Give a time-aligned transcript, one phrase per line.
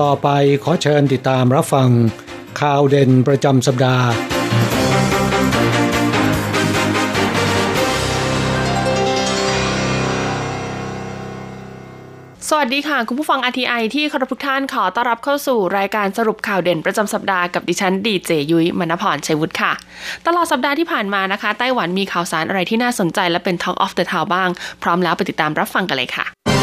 [0.00, 0.28] ต่อไป
[0.64, 1.88] ขอเชิญติดตามรับฟัง
[2.60, 4.06] ข่าวเด่นประจำสัปดาห์
[12.50, 19.72] สวัสดีค่ะ คุณผู้ฟัง RTI ที่เคารพทุกท่านขอต้อนรับเข้าสู่รายการสรุปข่าวเด่นประจำสัปดาห์กับดิฉันดีเจยุ้ยมณพรชัยวุฒิค่ะ
[20.26, 24.48] ตลอดสัปดาห์ที่ผ่านมานะคะ ไต้หวันมีข่าวสารอะไรที่น่าสนใจและเป็น Talk of the Town บ้าง
[24.82, 26.55] พร้อมแล้วไปติดตามรับฟังกันเลยค่ะ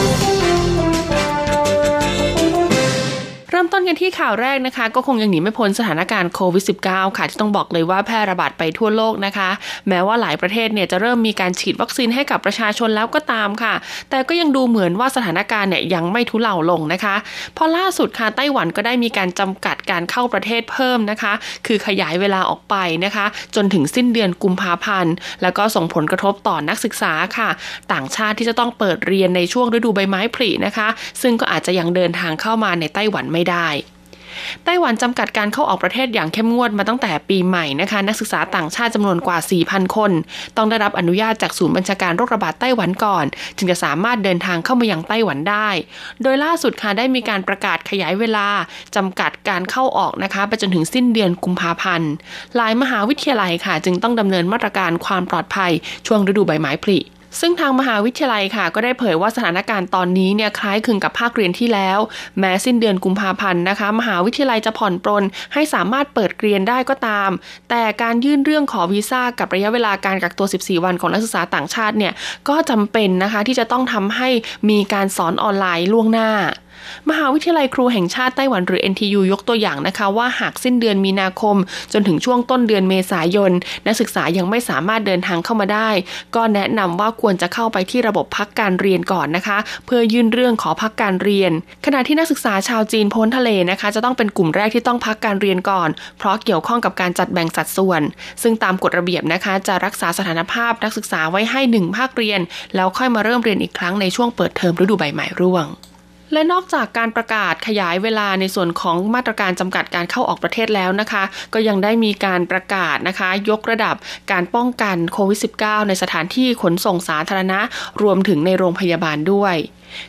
[3.64, 9.50] ริ่มต้นกันที่ข่าวแรกนะคะ ก็คงยังหนีไม่พ้นสถานการณ์โควิด -19 ค่ะที่ต้องบอกเลยว่าแพร่ระบาดไปทั่วโลกนะคะ
[9.90, 13.74] แม้ว่าหลายประเทศเนี่ยจะเริ่มมีการฉีดวัคซีนให้กับประชาชนแล้วก็ตามค่ะ
[14.10, 17.16] แต่ก็ยังดูเหมือนว่าสถานการณ์เนี่ยยังไม่ทุเลาลงนะคะ
[17.54, 21.34] เพราะล่าสุดค่ะไต้หวันก็ได้มีการจำกัดการเข้าประเทศเพิ่มนะคะ
[21.68, 22.76] คือขยายเวลาออกไป
[23.06, 23.26] นะคะ
[23.56, 27.50] จนถึงสิ้นเดือนกุมภาพันธ์แล้วก็ส่งผลกระทบต่อนักศึกษาค่ะ
[27.94, 30.88] ต่างชาติที่จะต้องเปิดเรียนในช่วงฤดูใบไม้ผลินะคะ
[31.22, 33.53] ซึ่งก็อาจจะยังเดินทางเข้ามาในไต้หวันไม่ได้
[34.66, 40.12] ไต้หวันจำกัดการเข้าออกประเทศอย่างเข้มงวดมาตั้งแต่ปีใหม่นะคะ นักศึกษาต่างชาติจำนวนกว่า 4,000 คน
[40.58, 43.26] ต้องได้รับอนุญาตจากศูนย์บัญชาการโรคระบาดไต้หวันก่อน
[43.58, 45.70] จึงจะสามารถเดินทางเข้ามายังไต้หวันได้
[46.22, 48.48] โดยล่าสุดค่ะได้มีการประกาศขยายเวลา
[48.96, 52.12] จำกัดการเข้าออกนะคะไปจนถึงสิ้นเดือนกุมภาพันธ์
[52.56, 55.72] หลายมหาวิทยาลัยค่ะ จึงต้องดำเนินมาตรการความปลอดภัย
[56.08, 57.00] ช่วงฤดูใบไม้ผลิ
[57.40, 62.00] ซึ่งทางมหาวิทยาลัยค่ะ ก็ได้เผยว่าสถานการณ์ตอนนี้เนี่ยคล้ายคลึงกับภาคเรียนที่แล้ว
[62.40, 65.24] แม้สิ้นเดือนกุมภาพันธ์นะคะ มหาวิทยาลัยจะผ่อนปรน
[65.54, 67.30] ให้สามารถเปิดเรียนได้ก็ตาม
[67.70, 72.14] แต่การยื่นเรื่องขอวีซ่ากับระยะเวลาการกักตัว 14 วันของนักศึกษาต่างชาติเนี่ย
[72.50, 74.30] ก็จำเป็นนะคะที่จะต้องทำให้
[74.70, 76.30] มีการสอนออนไลน์ล่วงหน้า
[77.10, 81.56] มหาวิทยาลัยครูแห่งชาติไต้หวันหรือ NTU ยกตัวอย่างนะคะว่าหากสิ้นเดือนมีนาคม
[81.94, 83.52] จนถึงช่วงต้นเดือนเมษายน
[83.88, 85.90] นักศึกษายังไม่สามารถเดินทางเข้ามาได้
[86.36, 91.52] ก็แนะนำว่าควรจะเข้าไปที่ระบบพักการเรียนก่อนนะคะ เพื่อยื่นเรื่องขอพักการเรียน
[91.86, 98.02] ขณะที่นักศึกษาชาวจีนพ้นทะเลนะคะ จะต้องเป็นกลุ่มแรกที่ต้องพักการเรียนก่อน เพราะเกี่ยวข้องกับการจัดแบ่งสัดส่วน
[98.42, 102.42] ซึ่งตามกฎระเบียบนะคะจะรักษาสถานภาพนักศึกษาไว้ให้หนึ่งภาคเรียน
[102.76, 105.66] แล้วค่อยมาเริ่มเรียนอีกครั้งในช่วงเปิดเทอมฤดูใบไม้ร่วง
[106.34, 111.24] และนอกจากการประกาศขยายเวลาในส่วนของมาตรการจำกัดการเข้าออกประเทศแล้วนะคะ
[111.54, 113.96] ก็ยังได้มีการประกาศนะคะ ยกระดับ
[114.32, 117.60] การป้องกันโควิด -19 ในสถานที่ขนส่งสาธารณะ
[118.02, 119.56] รวมถึงในโรงพยาบาลด้วย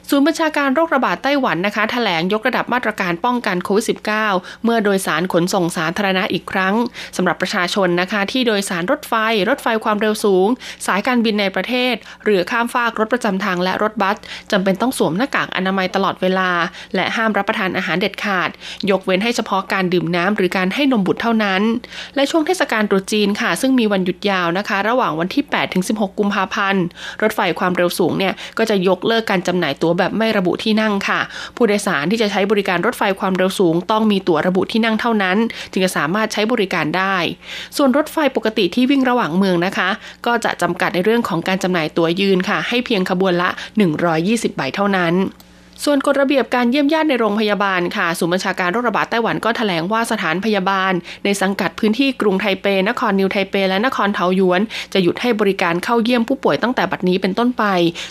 [0.08, 3.84] ศูนย์บัญชาการโรคระบาดไต้หวันนะคะแถลงยกระดับมาตรการป้องกันโควิด
[4.26, 6.74] -19 เมื่อโดยสารขนส่งสาธารณะอีกครั้ง
[7.16, 9.14] สำหรับประชาชนนะคะ ที่โดยสารรถไฟ
[9.48, 10.48] รถไฟความเร็วสูง
[10.86, 11.94] สายการบินในประเทศ
[12.24, 14.16] หรือข้ามฟากรถประจำทางและรถบัส
[14.52, 16.50] จำเป็นต้องสวมหน้ากากอนามัยตลอดเวลา
[16.94, 18.48] และห้ามรับประทานอาหารเด็ดขาด
[18.90, 21.62] ยกเว้นให้เฉพาะการดื่มน้ำหรือการให้นมบุตรเท่านั้น
[22.14, 26.84] และช่วงเทศกาลตรุษจีนค่ะ ซึ่งมีวันหยุดยาวนะคะ ระหว่างวันที่8ถึง16 กุมภาพันธ์
[27.22, 31.20] รถไฟความเร็วสูงเนี่ยก็จะยกเลิกการจำหน่ายตั๋วแบบไม่ระบุที่นั่งค่ะ
[31.56, 35.36] ผู้โดยสารที่จะใช้บริการรถไฟความเร็วสูง ต้องมีตั๋วระบุที่นั่งเท่านั้น
[35.70, 37.16] จึงจะสามารถใช้บริการได้
[37.76, 39.88] ส่วนรถไฟปกติที่วิ่งระหว่างเมืองนะคะ
[40.26, 43.50] ก็จะจำกัดในเรื่องของการจำหน่ายตั๋วยืนค่ะ ให้เพียงขบวนละ
[44.04, 45.14] 120 ใบเท่านั้น
[45.84, 50.92] ส่วนกฎระเบียบการเยี่ยมญาติในโรงพยาบาลค่ะศูนย์บัญชาการโรคระบาดไต้หวันก็แถลงว่าสถานพยาบาล
[51.24, 54.60] ในสังกัดพื้นที่กรุงไทเป นครนิวไทเป และนครเทาหยวน
[54.92, 57.64] จะหยุดให้บริการเข้าเยี่ยมผู้ป่วยตั้งแต่บัดนี้เป็นต้นไป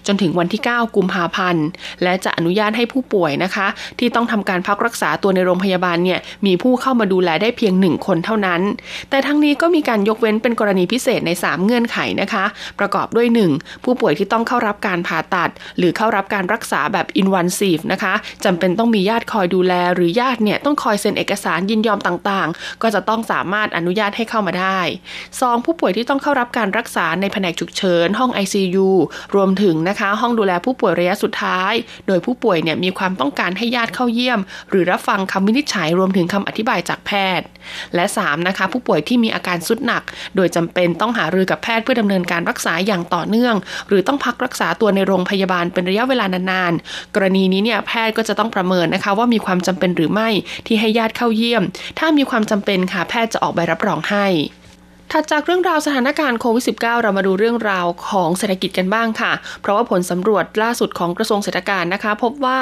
[0.07, 1.65] จนถึงวันที่ 9 กุมภาพันธ์
[2.03, 3.67] และจะอนุญาตให้ผู้ป่วยนะคะ
[3.99, 8.61] ที่ต้องทำการพักรักษาตัวในโรงพยาบาลเนี่ยมีผู้เข้ามาดูแลได้เพียงหนึ่งคนเท่านั้น
[9.09, 12.45] แต่ทั้งนี้ก็มีการยกเว้นเป็นกรณีพิเศษใน 3 เงื่อนไขนะคะ
[12.79, 13.83] ประกอบด้วย 1.
[13.83, 18.13] ผู้ป่วยที่ต้องเข้ารับการผ่าตัด หรือเข้ารับการรักษาแบบ in one C receive นะคะ
[18.45, 24.79] จำเป็นต้องมีญาติคอยดูแล หรือญาติเนี่ยต้องคอยเซ็นเอกสารยินยอมต่างๆ ก็จะต้องสามารถอนุญาตให้เข้ามาได้
[25.23, 25.65] 2.
[25.65, 28.89] ผู้ป่วยที่ต้องเข้ารับการรักษาในแผนกฉุกเฉิน ห้อง ICU
[29.35, 31.73] รวมถึงนะคะห้องดูแลผู้ป่วยระยะสุดท้าย
[32.07, 34.39] โดยผู้ป่วยเนี่ยมีความต้องการให้ญาติเข้าเยี่ยม
[34.69, 37.45] หรือรับฟังคำวินิจฉัยรวมถึงคำอธิบายจากแพทย์
[37.95, 40.03] และ 3 นะคะผู้ป่วยที่มีอาการสุดหนัก
[40.35, 43.55] โดยจำเป็นต้องหารือกับแพทย์เพื่อดำเนินการรักษาอย่างต่อเนื่อง
[43.87, 50.29] หรือต้องพักรักษาตัวในโรงพยาบาลเป็นระยะเวลานานๆกรณีนี้เนี่ยแพทย์ก็จะต้องประเมินนะคะ ว่ามีความจำเป็นหรือไม่
[50.67, 51.63] ที่ให้ญาติเข้าเยี่ยม
[51.99, 54.27] ถ้ามีความจำเป็นค่ะแพทย์จะออกใบรับรองให้
[55.11, 62.59] ถัดจากเรื่องราวสถานการณ์โควิด -19 เรามาดูเรื่องราวของเศรษฐกิจกันบ้างค่ะ เพราะว่าผลสำรวจล่าสุดของกระทรวงเศรษฐกิจนะคะ พบว่า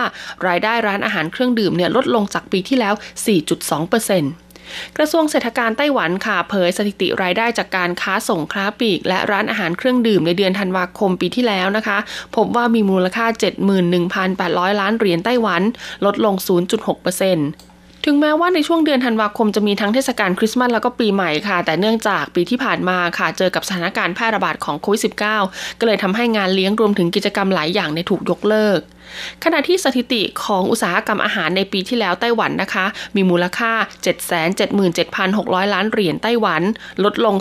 [0.47, 2.93] รายได้ร้านอาหารเครื่องดื่มเนี่ยลดลงจากปีที่แล้ว
[3.35, 4.50] 4.2%
[4.97, 11.97] กระทรวงเศรษฐการไต้หวันค่ะเผยสถิติรายได้จากการค้าส่งค้าปลีก และร้านอาหารเครื่องดื่มในเดือนธันวาคมปีที่แล้วนะคะ
[12.35, 13.25] พบว่ามีมูลค่า
[14.03, 15.61] 71,800 ล้านเหรียญไต้หวัน
[16.05, 16.35] ลดลง
[16.99, 25.01] 0.6%ถึงแม้ว่าในช่วงเดือนธันวาคมจะมีทั้งเทศกาลคริสต์มาสแล้วก็ปีใหม่ค่ะ แต่เนื่องจากปีที่ผ่านมาค่ะ เจอกับสถานการณ์แพร่ระบาดของโควิด
[25.41, 28.79] -19 ก็เลยทำให้งานเลี้ยงรวมถึงกิจกรรมหลายอย่างในถูกยกเลิก
[29.43, 32.85] ขณะที่สถิติของอุตสาหกรรมอาหารในปีที่แล้วไต้หวันนะคะ
[33.15, 33.71] มีมูลค่า
[34.93, 36.61] 777,600 ล้านเหรียญไต้หวัน
[37.03, 37.35] ลดลง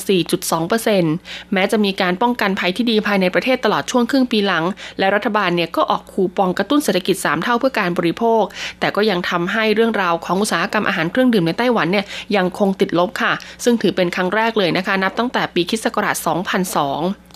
[0.75, 4.65] 4.2%แม้จะมีการป้องกันภัยที่ดีภายในประเทศตลอดช่วงครึ่งปีหลัง
[4.99, 8.43] และรัฐบาลเนี่ยก็ออกคูปองกระตุ้นเศรษฐกิจ 3 เท่าเพื่อการบริโภค
[8.81, 12.07] แต่ก็ยังทำให้เรื่องราวของอุตสาหกรรมอาหารเครื่องดื่มในไต้หวันเนี่ย
[12.37, 13.33] ยังคงติดลบค่ะ
[13.65, 17.30] ซึ่งถือเป็นครั้งแรกเลยนะคะ นับตั้งแต่ปีคศ2002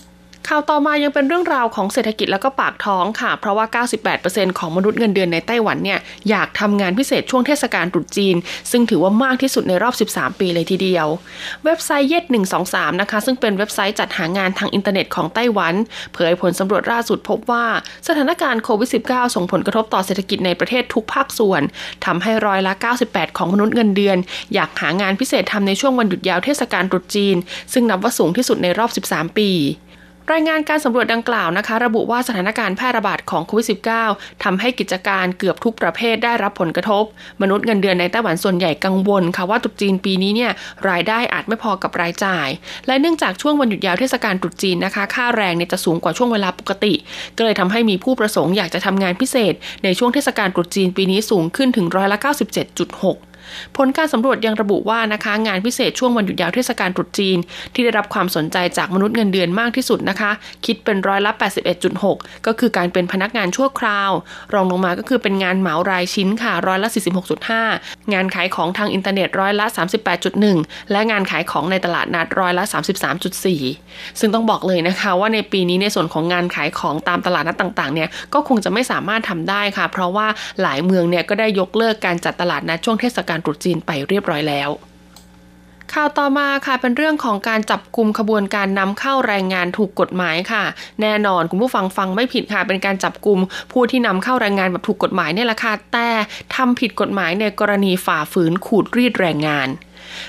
[0.49, 3.85] ข่าวต่อมายังเป็นเรื่องราวของเศรษฐกิจแล้วก็ปากท้องค่ะ เพราะว่า
[4.17, 5.99] 98%ของมนุษย์เงินเดือนในไต้หวันเนี่ย
[6.31, 8.37] อยากทำงานพิเศษช่วงเทศกาลตรุษจีน
[8.71, 11.07] ซึ่งถือว่ามากที่สุดในรอบ 13 ปีเลยทีเดียว
[11.65, 12.25] เว็บไซต์เย็ด
[12.63, 15.75] 123 นะคะ ซึ่งเป็นเว็บไซต์จัดหางานทางอินเทอร์เน็ตของไต้หวัน
[16.15, 17.65] เผยผลสำรวจล่าสุดพบว่า
[18.09, 21.63] สถานการณ์โควิด -19 ส่งผลกระทบต่อเศรษฐกิจในประเทศทุกภาคส่วน
[22.05, 22.73] ทำให้ร้อยละ
[23.07, 24.17] 98 ของมนุษย์เงินเดือน
[24.55, 27.37] อยากหางานพิเศษทำในช่วงวันหยุดยาวเทศกาลตรุษจีน
[27.73, 29.51] ซึ่งนับว่าสูงที่สุดในรอบ 13 ปี
[30.33, 33.67] รายงานการสำรวจดังกล่าวนะคะ ระบุว่าสถานการณ์แพร่ระบาดของโควิด
[34.05, 37.05] -19 ทำให้กิจการเกือบทุกประเภทได้รับผลกระทบ
[37.43, 40.53] มนุษย์เงินเดือนในไต้หวันส่วนใหญ่กังวลค่ะว่าตรุษจีนปีนี้เนี่ย
[40.89, 42.49] รายได้อาจไม่พอกับรายจ่าย
[42.87, 46.95] และเนื่องจากช่วงวันหยุดยาวเทศกาลตรุษจีนนะคะ ค่าแรงเนี่ยจะสูงกว่าช่วงเวลาปกติ
[47.37, 49.55] ก็เลยทำให้มีผู้ประสงค์อยากจะทำงานพิเศษ
[49.85, 53.34] ในช่วงเทศกาลตรุษจีนปีนี้สูงขึ้นถึงร้อยละ97.6
[53.77, 57.39] ผลการสำรวจยังระบุว่านะคะ งานพิเศษช่วงวันหยุดยาวเทศกาลตรุษจีน
[57.75, 60.31] ที่ได้รับความสนใจจากมนุษย์เงินเดือนมากที่สุดนะคะ
[60.67, 61.33] คิดเป็นร้อยละ
[61.89, 64.11] 81.6 ก็คือการเป็นพนักงานชั่วคราว
[64.55, 66.89] รองลงมาก็คือเป็นงานเหมารายชิ้นค่ะร้อยละ
[67.51, 69.67] 46.5 งานขายของทางอินเทอร์เน็ตร้อยละ
[70.29, 72.65] 38.1 และงานขายของในตลาดนัดร้อยละ
[73.43, 80.27] 33.4 ซึ่งต้องบอกเลยนะคะว่าในปีนี้ในส่วนของงานขายของตามตลาดนัดต่างๆเนี่ยก็คงจะไม่สามารถทำได้ค่ะ เพราะว่า
[80.63, 84.71] หลายเมืองเนี่ยก็ได้ยกเลิกการจัดตลาดนัดช่วงเทศกาลการตรุษจีนไปเรียบร้อยแล้ว
[85.93, 90.65] ข่าวต่อมาค่ะเป็นเรื่องของการจับกลุ่มขบวนการนำเข้าแรงงานถูกกฎหมายค่ะ
[91.01, 93.39] แน่นอนคุณผู้ฟังฟังไม่ผิดค่ะ เป็นการจับกลุ่ม
[93.73, 96.09] ผู้ที่นำเข้าแรงงานแบบถูกกฎหมายเนี่ยแหละค่ะแต่
[96.55, 99.69] ทำผิดกฎหมายในกรณีฝ่าฝืนขูดรีดแรงงาน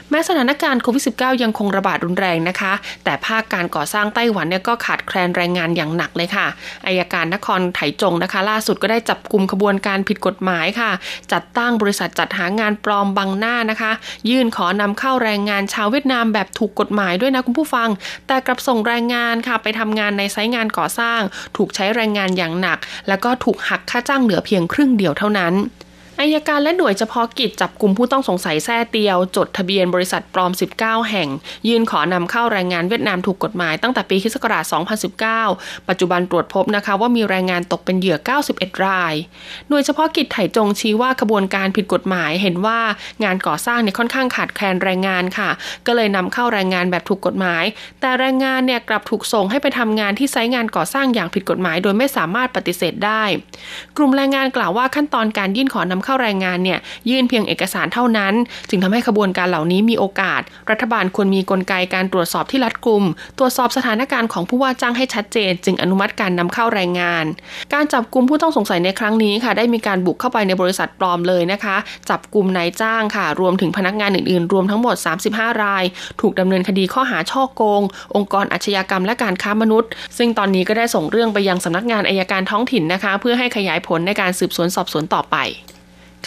[0.10, 2.74] แม้สถานการณ์โควิด -19 ยังคงระบาดรุนแรงนะคะ
[3.04, 6.48] แต่ภาคการก่อสร้างไต้หวันเนี่ยก็ขาดแคลนแรงงานอย่างหนักเลยค่ะ
[6.86, 10.92] อายการนครไถจงนะคะ ล่าสุดก็ได้จับกลุ่มขบวนการผิดกฎหมายค่ะ
[11.32, 13.92] จัดตั้งบริษัทจัดหางานปลอมบังหน้านะคะ
[14.30, 17.90] ยื่นขอนำเข้าแรงงานชาวเวียดนามแบบถูกกฎหมายด้วยนะคุณผู้ฟัง
[18.28, 21.22] แต่กลับส่งแรงงานค่ะ ไปทำงานในไซต์งานก่อสร้าง
[21.58, 22.78] ถูกใช้แรงงานอย่างหนัก
[23.08, 25.54] แล้วก็ถูกหักค่าจ้างเหลือเพียงครึ่งเดียวเท่านั้น
[26.20, 31.30] อายการและหน่วยเฉพาะกิจจับกลุ่มผู้ต้องสงสัยแท้เตียว จดทะเบียนบริษัทปลอม 19 แห่ง
[31.68, 34.36] ยื่นขอนำเข้าแรงงานเวียดนามถูกกฎหมายตั้งแต่ปีคศ
[35.32, 38.18] 2019 ปัจจุบันตรวจพบนะคะว่ามีแรงงานตกเป็นเหยื่อ
[38.52, 39.14] 91 ราย
[39.70, 42.80] หน่วยเฉพาะกิจไถจงชี้ว่าขบวนการผิดกฎหมายเห็นว่า
[43.24, 45.50] งานก่อสร้างเนี่ยค่อนข้างขาดแคลนแรงงานค่ะ
[45.86, 47.64] ก็เลยนำเข้าแรงงานแบบถูกกฎหมาย
[48.02, 53.24] แต่แรงงานเนี่ยกลับถูกส่งให้ไปทำงานที่ไซต์งานก่อสร้างอย่างผิดกฎหมาย โดยไม่สามารถปฏิเสธได้
[53.98, 58.34] กลุ่มแรงงานกล่าวว่าขั้นตอนการยื่นขอนำเข้าแรงงานเนี่ยยื่นเพียงเอกสารเท่านั้น
[58.70, 63.04] จึงทำให้ขบวนการเหล่านี้มีโอกาส รัฐบาลควรมีกลไกการตรวจสอบที่รัดกุม
[63.38, 67.26] ตรวจสอบสถานการณ์ของผู้ว่าจ้างให้ชัดเจน จึงอนุมัติการนำเข้าแรงงาน
[67.74, 71.76] การจับกลุ่มผู้ต้องสงสัยในครั้งนี้ค่ะ ได้มีการบุกเข้าไปในบริษัทปลอมเลยนะคะ
[72.10, 74.96] จับกลุ่มนายจ้างค่ะ รวมถึงพนักงานอื่นๆ รวมทั้งหมด
[75.30, 75.84] 35 ราย
[76.22, 77.82] ถูกดำเนินคดีข้อหาช่อโกง
[78.16, 85.38] องค์กรอาชญากรรมและการค้ามนุษย์ ซึ่งตอนนี้ก็ได้ส่งเรื่องไปยังสำนักงานอายการท้องถิ่นนะคะ เพื่อให้ขยายผลในการสืบสวนสอบสวนต่อไป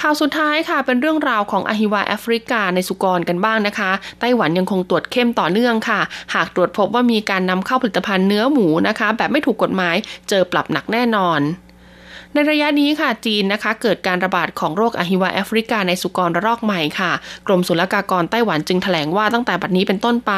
[0.01, 3.91] ข่าวสุดท้ายค่ะเป็นเรื่องราวของอหิวาแอฟริกาในสุกรกันบ้างนะคะ
[4.21, 6.01] ไต้หวันยังคงตรวจเข้มต่อเนื่องค่ะ
[6.35, 9.97] หากตรวจพบว่ามีการนำเข้าผลิตภัณฑ์เนื้อหมูนะคะ แบบไม่ถูกกฎหมาย
[10.29, 11.41] เจอปรับหนักแน่นอน
[12.35, 17.13] ในระยะนี้ค่ะจีนนะคะเกิดการระบาดของโรคอหิวาแอฟริกาในสุกรระลอกใหม่ค่ะ
[17.47, 20.33] กรมศุลกากรไต้หวันจึงแถลงว่าตั้งแต่บัดนี้เป็นต้นไป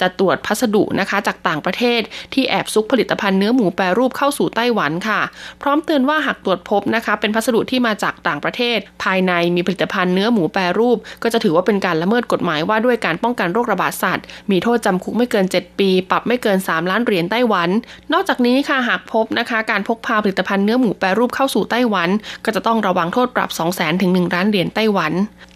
[0.00, 2.00] จะตรวจพัสดุนะคะจากต่างประเทศ
[2.34, 5.20] ที่แอบซุกผลิตภัณฑ์เนื้อหมูแปรรูปเข้าสู่ไต้หวันค่ะ
[5.62, 17.68] พร้อมเตือนว่าหากตรวจพบนะคะ เป็นพัสดุที่มาจากต่างประเทศ ภายในมีผลิตภัณฑ์เนื้อหมูแปรรูป ก็จะถือว่าเป็นการละเมิดกฎหมายว่าด้วยการป้องกันโรคระบาดสัตว์ มีโทษจำคุกไม่เกิน 7 ปี ปรับไม่เกิน 3 ล้านเหรียญไต้หวัน
[18.12, 22.08] นอกจากนี้ค่ะหากพบนะคะ การพกพาผลิตภัณฑ์เนื้อหมูแปรรูปเข้าสู่ไต้หวัน
[22.44, 25.12] ก็จะต้องระวังโทษปรับ 2 0 0 0 0 0ถึง1ล้านเหรียญไต้หวัน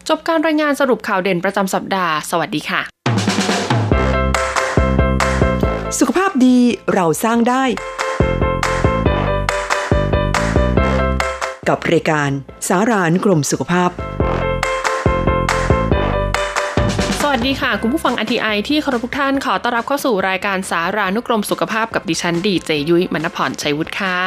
[0.09, 2.81] จบการรายงานสรุปข่าวเด่นประจำสัปดาห์ สวัสดีค่ะ
[5.99, 6.57] สุขภาพดี
[6.95, 7.65] เราสร้างได้
[11.69, 12.31] กับรายการ
[12.69, 13.91] สารานกรมสุขภาพ
[17.23, 24.19] สวัสดีค่ะ คุณผู้ฟังอทีไอที่เคารพทุกท่านขอต้อนรับเข้าสู่รายการสารานุกรมสุขภาพกับดิฉันดีเจยุ้ยมณพรชัยวุฒิค่ะ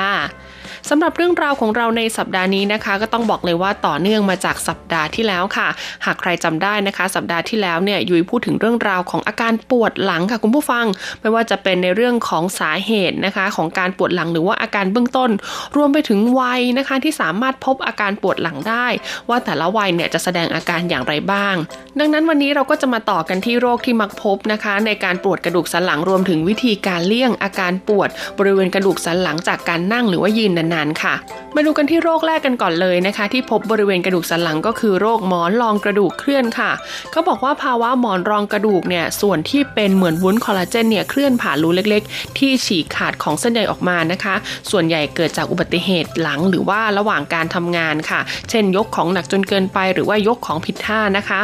[0.89, 5.67] สำหรับเรื่องราวของเราในสัปดาห์นี้นะคะ ก็ต้องบอกเลยว่าต่อเนื่องมาจากสัปดาห์ที่แล้วค่ะ
[6.05, 10.85] หากใครจำได้นะคะ สัปดาห์ที่แล้วเนี่ยยุ้ยพูดถึงเรื่องราวของอาการปวดหลังค่ะคุณผู้ฟัง
[11.21, 15.31] ไม่ว่าจะเป็นในเรื่องของสาเหตุนะคะ ของการปวดหลังหรือว่าอาการเบื้องต้น
[15.75, 18.87] รวมไปถึงวัยนะคะที่สามารถพบอาการปวดหลังได้
[19.29, 21.55] ว่าแต่ละวัยเนี่ยจะแสดงอาการอย่างไรบ้าง
[21.99, 31.13] ดังนั้นวันนี้เราก็จะมาต่อกันที่โรคที่มักพบนะคะ ในการปวดกระดูกสันหลังรวมถึงวิธีการเลี่ยงอาการปวด บริเวณกระดูกสันหลังจากการนั่งหรือว่ายืนนานค่ะ
[31.55, 36.71] มาดูกันที่โรคแรกกันก่อนเลยนะคะ ที่พบบริเวณกระดูกสันหลังก็คือโรคหมอนรองกระดูกเคลื่อนค่ะ
[37.11, 44.35] เขาบอกว่าภาวะหมอนรองกระดูกเนี่ยส่วนที่เป็นเหมือนวุ้นคอลลาเจนเนี่ยเคลื่อนผ่านรูเล็กๆ ที่ฉีกขาดของเส้นใยออกมานะคะ
[44.71, 51.41] ส่วนใหญ่เกิดจากอุบัติเหตุหลังหรือว่าระหว่างการทำงานค่ะ เช่นยกของหนักจนเกินไป หรือว่ายกของผิดท่านะคะ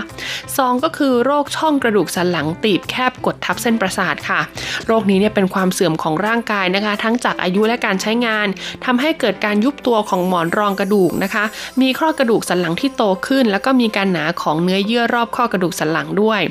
[0.58, 4.40] ซองก็คือโรคช่องกระดูกสันหลังตีบแคบกดทับเส้นประสาทค่ะ
[4.88, 8.48] โรคนี้เนี่ยเป็นความเสื่อมของร่างกายนะคะ ทั้งจากอายุและการใช้งาน
[8.86, 11.44] ทำให้เกิดการยุบตัวของหมอนรองกระดูกนะคะ
[11.82, 16.42] มีข้อกระดูกสันหลังที่โตขึ้น แล้วก็มีการหนาของเนื้อเยื่อรอบข้อกระดูกสันหลังด้วย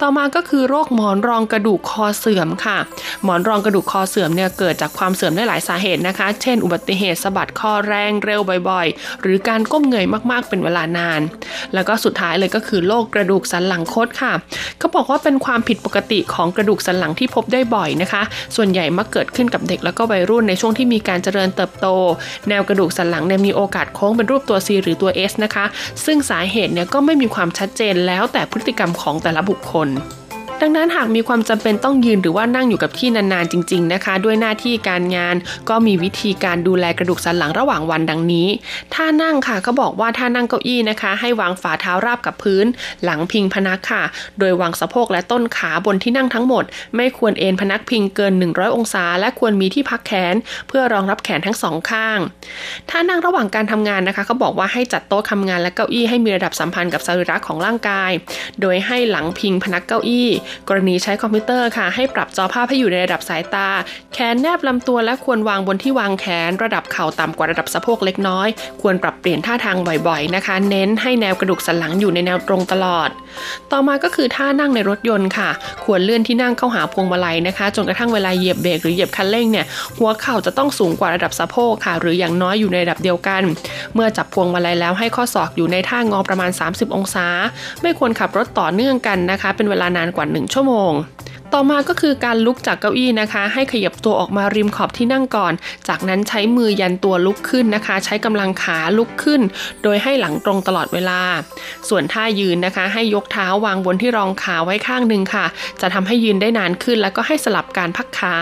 [0.00, 2.78] ต่อมาก็คือโรคหมอนรองกระดูกคอเสื่อมค่ะ
[3.24, 11.20] หมอนรองกระดูกคอเสื่อมเนี่ยเกิดจากความเสื่อมได้หลายสาเหตุนะคะ เช่น อุบัติเหตุสะบัดคอแรงเร็วบ่อยๆ หรือการก้มเงยมากๆเป็นเวลานาน
[11.74, 14.32] แล้วก็สุดท้ายเลยก็คือโรคกระดูกสันหลังคดค่ะ
[14.78, 18.22] เขาบอกว่าเป็นความผิดปกติของกระดูกสันหลังที่พบได้บ่อยนะคะ
[18.56, 21.86] ส่วนใหญ่มักเกิดขึ้นกับเด็กแล้วก็วัยรุ่นในช่วงที่มีการเจริญเติบโต
[22.48, 25.64] แนวกระดูกสันหลังเนี่ยมีโอกาสโค้งเป็นรูปตัว C หรือตัว S นะคะ
[26.04, 29.88] ซึ่งสาเหตุเนี่ยก็ไม่มีความชัดเจนแล้วแต่พฤติกรรมของแต่ละบุคคล
[30.62, 35.36] ดังนั้นหากมีความจำเป็นต้องยืนหรือว่านั่งอยู่กับที่นานๆจริง ๆนะคะ ด้วยหน้าที่การงาน
[35.68, 38.48] ก็มีวิธีการดูแลกระดูกสันหลังระหว่างวันดังนี้
[38.94, 42.66] ท่านั่งค่ะเขาบอกว่าท่านั่งเก้าอี้นะคะ ให้วางฝ่าเท้าราบกับพื้น
[43.04, 44.02] หลังพิงพนักค่ะ
[44.38, 46.64] โดยวางสะโพกและต้นขาบนที่นั่งทั้งหมด
[46.96, 50.34] ไม่ควรเอนพนักพิงเกิน 100 องศา และควรมีที่พักแขน
[50.68, 52.18] เพื่อรองรับแขนทั้งสองข้าง
[52.90, 58.10] ท่านั่งระหว่างการทำงานนะคะเขาบอกว่าให้จัดโต๊ะทำงานและเก้าอี้ให้มีระดับสัมพันธ์กับสรีระของร่างกาย
[58.60, 60.28] โดยให้หลังพิงพนักเก้าอี้
[60.68, 63.68] กรณีใช้คอมพิวเตอร์ค่ะ ให้ปรับจอภาพให้อยู่ในระดับสายตา
[64.12, 68.48] แขนแนบลำตัวและควรวางบนที่วางแขน ระดับเข่าต่ำกว่าระดับสะโพกเล็กน้อย
[68.82, 69.76] ควรปรับเปลี่ยนท่าทาง
[70.08, 73.08] บ่อยๆนะคะ เน้นให้แนวกระดูกสันหลังอยู่ในแนวตรงตลอด
[73.72, 75.48] ต่อมาก็คือท่านั่งในรถยนต์ค่ะ
[75.84, 79.66] ควรเลื่อนที่นั่งเข้าหาพวงมาลัยนะคะจนกระทั่งเวลาเหยียบเบรกหรือเหยียบคันเร่งเนี่ย
[79.98, 83.42] หัวเข่าจะต้องสูงกว่าระดับสะโพกค่ะ หรืออย่างน้อยอยู่ในระดับเดียวกัน
[83.94, 87.26] เมื่อจับพวงมาลัยแล้วให้ข้อศอกอยู่ในท่างอประมาณ 30 องศา
[87.82, 90.92] ไม่ควรขับรถต่อเนื่องกันนะคะ เป็นเวลานานกว่า1 ชั่วโมง
[91.54, 95.52] ต่อมาก็คือการลุกจากเก้าอี้นะคะ ให้ขยับตัวออกมาริมขอบที่นั่งก่อน
[95.88, 99.40] จากนั้นใช้มือยันตัวลุกขึ้นนะคะ ใช้กำลังขาลุกขึ้น
[99.82, 101.20] โดยให้หลังตรงตลอดเวลา
[101.88, 105.46] ส่วนท่ายืนนะคะ ให้ยกเท้าวางบนที่รองขาไว้ข้างหนึ่งค่ะ
[105.80, 108.34] จะทำให้ยืนได้นานขึ้น แล้วก็ให้สลับการพักขา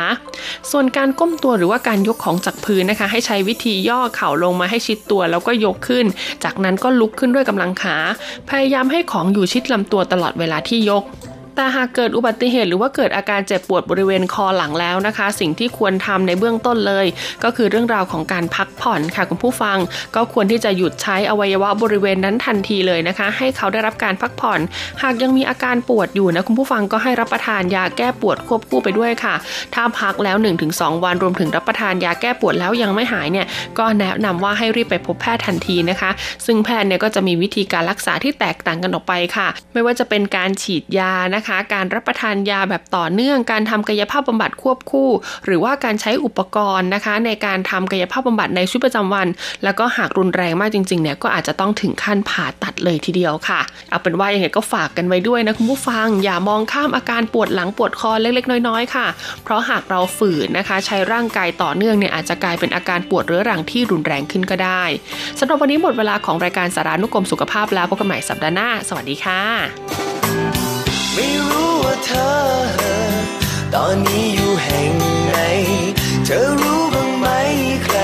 [0.71, 6.07] ส่วนการก้มตัวหรือว่าการยกของจากพื้นนะคะ ให้ใช้วิธีย่อเข่าลงมาให้ชิดตัวแล้วก็ยกขึ้น
[6.45, 7.97] จากนั้นก็ลุกขึ้นด้วยกำลังขา
[8.51, 11.05] พยายามให้ของอยู่ชิดลำตัวตลอดเวลาที่ยก
[11.57, 17.07] แต่หากเกิดอุบัติเหตุหรือว่าเกิดอาการเจ็บปวดบริเวณคอหลังแล้วนะคะ สิ่งที่ควรทำในเบื้องต้นเลย
[17.45, 19.79] ก็คือเรื่องราวของการพักผ่อนค่ะคุณผู้ฟัง
[20.17, 24.61] ก็ควรที่จะหยุดใช้อวัยวะบริเวณนั้นทันทีเลยนะคะ ให้เขาได้รับการพักผ่อน
[25.03, 29.35] หากยังมีอาการปวดอยู่นะคุณผู้ฟังก็ให้รับประทานยาแก้ปวดควบคู่ไปด้วยค่ะ
[29.75, 30.37] ถ้าพักแล้ว
[30.71, 33.47] 1-2 วันรวมถึงรับประทานยาแก้ปวดแล้วยังไม่หายเนี่ย
[33.79, 36.11] ก็แนะนำว่าให้รีบไปพบแพทย์ทันทีนะคะ
[36.47, 45.11] ซึ่งแพทย์เนี่ยก็จะมีวิธีการรักษาที่แตกต่างกันออกไปค่ะ ไม่ว่าจะเป็นการฉีดยานะนะคะ การรับประทานยาแบบต่อเนื่อง การทำกายภาพบำบัดควบคู่
[45.47, 49.27] หรือว่าการใช้อุปกรณ์นะคะ ในการทำกายภาพบำบัดในชีวิตประจำวัน
[49.65, 53.61] แล้วก็หากรุนแรงมากจริงๆเนี่ยก็อาจจะต้องถึงขั้นผ่าตัดเลยทีเดียวค่ะ
[53.91, 59.07] เอาเป็นว่ายังไงก็ฝากกันไว้ด้วยนะคุณผู้ฟัง อย่ามองข้ามอาการปวดหลังปวดคอเล็กๆ น้อยๆค่ะ
[59.45, 64.85] เพราะหากเราฝืนนะคะ ใช้ร่างกายต่อเนื่องเนี่ยอาจจะกลายเป็นอาการปวดเรื้อรังที่รุนแรงขึ้นก็ได้
[65.39, 70.66] สำหรับวันนี้หมดเวลาของรายการสารานุกรมสุขภาพแล้วพบกันใหม่สัปดาห์หน้า สวัสดีค่ะ
[71.19, 72.35] ไม่รู้ว่าเธอ
[73.75, 74.93] ตอนนี้อยู่แห่ง
[75.27, 75.37] ไหน
[76.27, 77.27] เธอรู้บ้างไหม
[77.85, 77.99] ใคร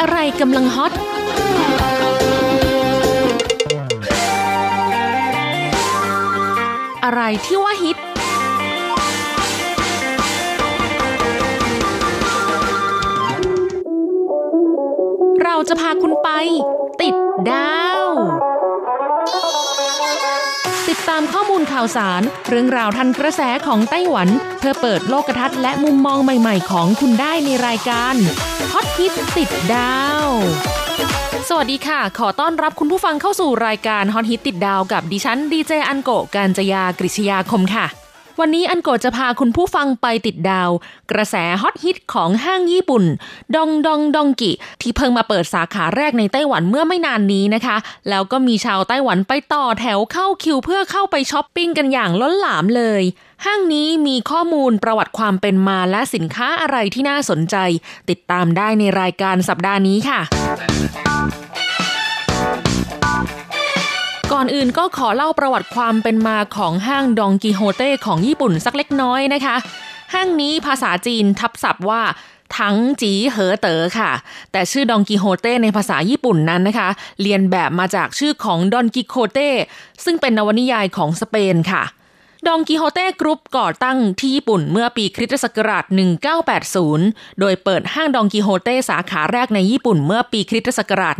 [0.00, 0.92] อะไรกำลังฮอต
[7.04, 8.05] อะไรที่ว่าฮิต
[15.56, 16.30] เราจะพาคุณไป
[17.02, 17.14] ติด
[17.50, 18.06] ดาว
[20.88, 28.14] ติดตามข้อมูลข่าวสาร เรื่องราวทันกระแสของไต้หวัน เพื่อเปิดโลกทัศน์และมุมมองใหม่ ๆ ของคุณได้ในรายการ
[28.72, 30.28] ฮอตฮิตติดดาว
[31.48, 38.05] สวัสดีค่ะ ขอต้อนรับคุณผู้ฟังเข้าสู่รายการฮอตฮิตติดดาวกับดิฉันดีเจอันโกะการจยากริชยาคมค่ะ
[38.40, 40.70] วันนี้อันโกะจะพาคุณผู้ฟังไปติดดาว
[41.10, 43.04] กระแสฮอตฮิตของห้างญี่ปุ่น
[43.54, 47.76] Don Don Donki ที่เพิ่งมาเปิดสาขาแรกในไต้หวันเมื่อไม่นานนี้นะคะ
[48.08, 53.02] แล้วก็มีชาวไต้หวันไปต่อแถวเข้าคิวเพื่อเข้าไปช้อปปิ้งกันอย่างล้นหลามเลย
[53.44, 57.56] ห้างนี้มีข้อมูลประวัติความเป็นมาและสินค้าอะไรที่น่าสนใจ
[58.10, 60.20] ติดตามได้ในรายการสัปดาห์นี้ค่ะ
[64.38, 69.56] ก่อนอื่นก็ขอเล่าประวัติความเป็นมาของห้าง Don Quijote ของญี่ปุ่นสักเล็กน้อยนะคะ
[70.14, 72.02] ห้างนี้ภาษาจีนทับศัพท์ว่า
[72.58, 74.10] ทั้งจีเหอเต๋อค่ะ
[74.52, 76.88] แต่ชื่อดองกิโฮเต้ในภาษาญี่ปุ่นนั้นนะคะ
[77.22, 79.50] เรียนแบบมาจากชื่อของดอนกิโคเต้
[80.04, 81.82] ซึ่งเป็นนวนิยายของสเปนค่ะ
[82.48, 85.84] ดองกิโฮเต้กรุ๊ปก่อตั้งที่ญี่ปุ่นเมื่อปีคริสตศักราช
[86.62, 91.16] 1980 โดยเปิดห้างดองกิโฮเต้สาขาแรกในญี่ปุ่นเมื่อปีคริสตศักราช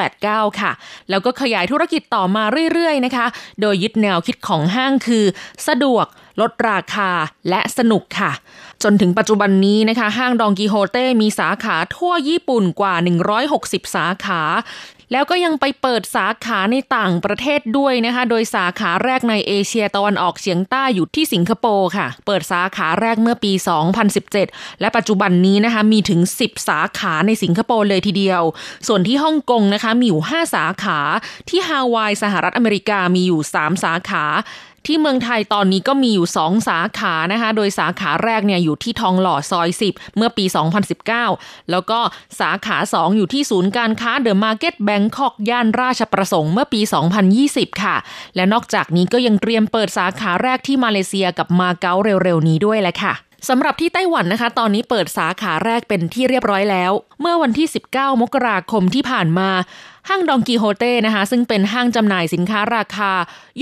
[0.00, 0.72] 1989 ค่ะ
[1.10, 3.26] แล้วก็ขยายธุรกิจต่อมาเรื่อยๆ นะคะ
[3.60, 5.24] โดยยึดแนวคิดของห้างคือ
[5.68, 6.06] สะดวก
[6.40, 7.10] ลดราคา
[7.48, 8.32] และสนุกค่ะ
[8.82, 12.94] จนถึงปัจจุบันนี้นะคะ ห้างดองกิโฮเต้มีสาขาทั่วญี่ปุ่นกว่า
[13.44, 14.42] 160 สาขา
[15.12, 23.52] แล้วก็ยังไปเปิดสาขาในต่างประเทศด้วยนะคะ โดยสาขาแรกในเอเชียตะวันออกเฉียงใต้อยู่ที่สิงคโปร์ค่ะ เปิดสาขาแรกเมื่อปี
[24.16, 28.42] 2017 และปัจจุบันนี้นะคะมีถึง 10 สาขาในสิงคโปร์เลยทีเดียว
[28.86, 30.98] ส่วนที่ฮ่องกงนะคะมีอยู่ 5 สาขา
[31.48, 34.24] ที่ฮาวายสหรัฐอเมริกามีอยู่ 3 สาขา
[34.86, 40.44] ที่เมืองไทยตอนนี้ก็มีอยู่ 2 สาขานะคะ โดยสาขาแรกเนี่ยอยู่ที่ทองหล่อซอย 10 เมื่อปี
[41.08, 42.00] 2019 แล้วก็
[42.40, 46.80] สาขา 2 อยู่ที่ศูนย์การค้าเดอะมาร์เก็ตแบงคอกย่านราชประสงค์เมื่อปี
[47.30, 47.96] 2020 ค่ะ
[48.36, 53.14] และนอกจากนี้ก็ยังเตรียมเปิดสาขาแรกที่มาเลเซียกับมาเก๊าเร็วๆ นี้ด้วยแหละค่ะ
[53.48, 59.48] สำหรับที่ไต้หวันนะคะ ตอนนี้เปิดสาขาแรกเป็นที่เรียบร้อยแล้ว เมื่อวันที่ 19 มกราคมที่ผ่านมา
[60.08, 63.12] ห้างดองกีโฮเต้นะคะซึ่งเป็นห้างจำหน่ายสินค้าราคา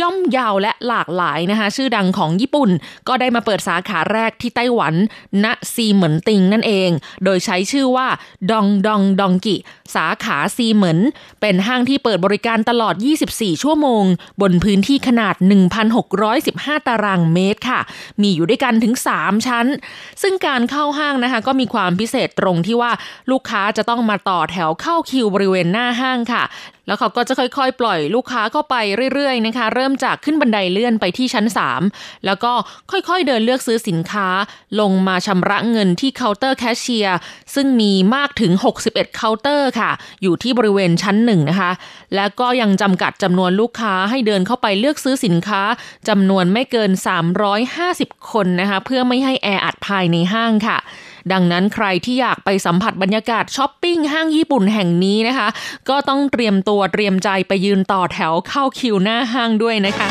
[0.01, 2.71] ย่อมเยาวและหลากหลายนะคะชื่อดังของญี่ปุ่น
[3.09, 4.95] ก็ได้มาเปิดสาขาแรกที่ไต้หวัน
[5.45, 6.91] ณซีเหมินติงนั่นเอง
[7.25, 8.09] โดยใช้ชื่อว่า
[8.51, 9.57] ดองดองดองกิ
[9.95, 10.99] สาขาซีเหมิน
[11.41, 12.95] เป็นห้างที่เปิดบริการตลอด
[13.29, 14.05] 24 ชั่วโมง
[14.41, 15.35] บนพื้นที่ขนาด
[16.11, 17.81] 1,615 ตารางเมตรค่ะ
[18.23, 19.67] มีอยู่ด้วยกันถึง 3 ชั้น
[20.23, 22.93] ซึ่งการเข้าห้างนะคะก็มีความพิเศษตรงที่ว่า
[23.31, 26.38] ลูกค้าจะต้องมาต่อแถวเข้าคิวบริเวณหน้าห้างค่ะ
[26.87, 28.75] แล้วเขาก็จะค่อยๆ ปล่อยลูกค้าเข้าไป
[29.15, 31.47] เรื่อยๆนะคะ เริ่มจากขึ้นบันไดเลื่อนไปที่ชั้น
[31.85, 32.53] 3 แล้วก็
[32.91, 34.29] ค่อยๆเดินเลือกซื้อสินค้า
[34.81, 37.19] ลงมาชำระเงินที่เคาน์เตอร์แคชเชียร์
[37.55, 39.91] ซึ่งมีมากถึง 61 เคาน์เตอร์ค่ะ
[40.23, 41.71] อยู่ที่บริเวณชั้นหนึ่งนะคะ
[42.17, 45.63] แล้วก็ยังจำกัดจำนวนลูกค้าให้เดินเข้าไปเลือกซื้อสินค้า
[46.09, 46.91] จำนวนไม่เกิน
[47.61, 50.79] 350 คนนะคะ เพื่อไม่ให้แออัดภายในห้างค่ะ
[51.33, 55.49] ดังนั้นใครที่อยากไปสัมผัสบรรยากาศช้อปปิ้งห้างญี่ปุ่นแห่งนี้นะคะ
[55.89, 60.09] ก็ต้องเตรียมตัวเตรียมใจไปยืนต่อแถวเข้าคิวหน้าห้างด้วยนะคะ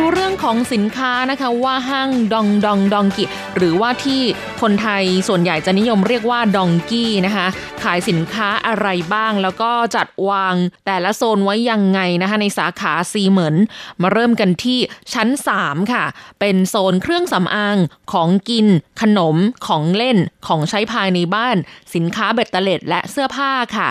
[0.00, 3.24] ดูเรื่องของสินค้านะคะว่าห้างดองดองดองกิ
[3.56, 4.22] หรือว่าที่
[4.60, 7.46] คนไทยส่วนใหญ่จะนิยมเรียกว่าดองกี้นะคะ
[7.82, 10.54] ขายสินค้าอะไรบ้างแล้วก็จัดวาง
[10.86, 13.54] แต่ละโซนไว้ยังไงนะคะในสาขาซีเหมือน
[14.02, 14.78] มาเริ่มกันที่
[15.14, 15.28] ชั้น
[15.60, 16.04] 3 ค่ะ
[16.40, 17.76] เป็นโซนเครื่องสำอาง
[18.12, 18.66] ของกิน
[19.00, 21.56] ขนมของเล่นของใช้ภายในบ้าน
[21.94, 23.90] สินค้าเบ็ดเตล็ดและเสื้อผ้าค่ะ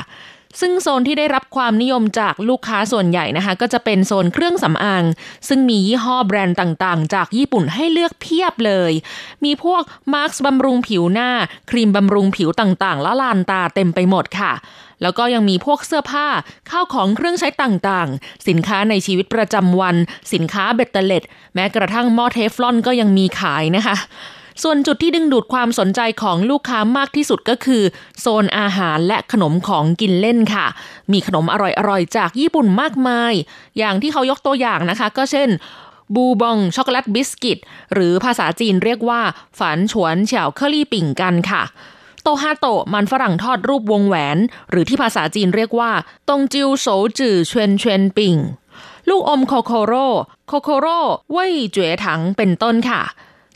[0.59, 5.03] ซึ่งโซนที่ได้รับความนิยมจากลูกค้าส่วนใหญ่นะคะ ก็จะเป็นโซนเครื่องสำอาง
[5.47, 8.91] ซึ่งมียี่ห้อแบรนด์ต่างๆ จากญี่ปุ่นให้เลือกเพียบเลย
[9.43, 9.81] มีพวก
[10.13, 11.29] มาร์คบำรุงผิวหน้า
[11.69, 14.53] ครีมบำรุงผิวต่างๆละลานตาเต็มไปหมดค่ะ
[15.01, 16.27] แล้วก็ยังมีพวกเสื้อผ้า
[16.69, 19.95] ข้าวของเครื่องใช้ต่างๆ สินค้าในชีวิตประจำวัน
[20.33, 21.23] สินค้าเบตเตเล็ด
[21.55, 23.95] แม้กระทั่งหม้อเทฟลอนก็ยังมีขายนะคะ
[24.61, 27.83] ส่วนจุดที่ดึงดูดความสนใจของลูกค้ามากที่สุดก็คือ
[28.19, 30.65] โซนอาหารและขนมของกินเล่นค่ะ
[31.11, 31.55] มีขนมอ
[31.89, 33.33] ร่อยๆ จากญี่ปุ่นมากมาย
[33.77, 35.49] อย่างที่เขายกตัวอย่างนะคะ ก็เช่น
[36.15, 37.59] บูบองช็อกโกแลตบิสกิต
[37.93, 39.21] หรือภาษาจีนเรียกว่า
[39.59, 41.63] 帆船巧克力餅乾 ค่ะ
[42.23, 44.37] โตฮาโตมันฝรั่งทอดรูปวงแหวน
[44.69, 45.91] หรือที่ภาษาจีนเรียกว่า
[46.29, 46.87] ตงจิวโส
[47.19, 48.35] จือเชวนเชวนปิ่ง
[49.09, 50.07] ลูกอมโคโคโร่
[50.47, 50.99] โคโคโร่
[51.31, 53.01] เว่ยเจ๋ถังเป็นต้นค่ะ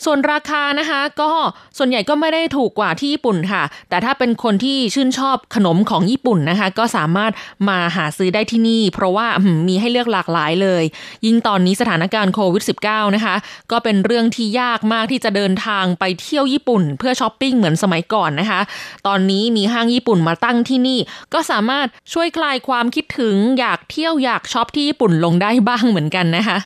[0.06, 1.32] ส่วนราคานะคะก็
[1.78, 7.32] ส่วนใหญ่ก็ไม่ได้ถูกกว่าที่ญี่ปุ่นค่ะ แต่ถ้าเป็นคนที่ชื่นชอบขนมของญี่ปุ่นนะคะ ก็สามารถ
[7.70, 9.28] มาหาซื้อได้ที่นี่ เพราะว่า
[9.68, 10.84] มีให้เลือกหลากหลายเลย
[11.26, 13.36] ยิ่งตอนนี้สถานการณ์โควิด -19 นะคะ
[13.72, 18.62] ก็เป็นเรื่องที่ยากมากที่จะเดินทางไปเที่ยวญี่ปุ่น เพื่อช้อปปิ้งเหมือนสมัยก่อนนะคะ
[19.08, 21.00] ตอนนี้มีห้างญี่ปุ่นมาตั้งที่นี่
[21.34, 26.58] ก็สามารถช่วยคลายความคิดถึงอยากเที่ยวอยากช็อปที่ญี่ปุ่นลงได้บ้างเหมือนกันนะคะ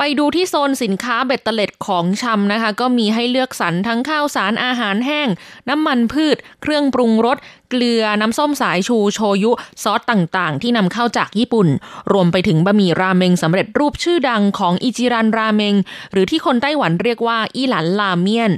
[0.00, 5.28] ไปดูที่โซนสินค้าเบ็ดเตล็ดของชำนะคะ ก็มีให้เลือกสรรทั้งข้าวสารอาหารแห้ง
[5.68, 7.38] น้ำมันพืช เครื่องปรุงรส
[7.70, 9.50] เกลือน้ำส้มสายชูโชยุ
[9.82, 11.68] ซอสต่างๆ ที่นำเข้าจากญี่ปุ่น
[12.12, 15.74] รวมไปถึงบะหมี่ราเมงสำเร็จรูปชื่อดังของอิจิรันราเมง
[16.12, 18.52] หรือที่คนไต้หวันเรียกว่าอีหลันลาเมียน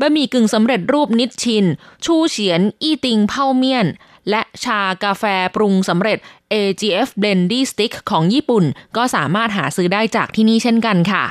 [0.00, 1.64] บะหมี่กึ่งสำเร็จรูปนิชชิน
[2.04, 3.86] ชูเฉียน อีติงเผาเมียน
[4.30, 6.18] และชากาแฟปรุงสำเร็จ
[6.52, 8.64] AGF Blendy Stick ของญี่ปุ่น
[8.96, 11.24] ก็สามารถหาซื้อได้จากที่นี่เช่นกันค่ะ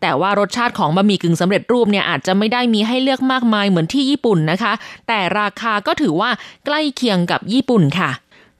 [0.00, 4.72] แต่ว่ารสชาติของบะหมี่กึ่งสำเร็จรูปเนี่ยอาจจะไม่ได้มีให้เลือกมากมายเหมือนที่ญี่ปุ่นนะคะ
[5.08, 6.30] แต่ราคาก็ถือว่า
[6.66, 8.10] ใกล้เคียงกับญี่ปุ่นค่ะ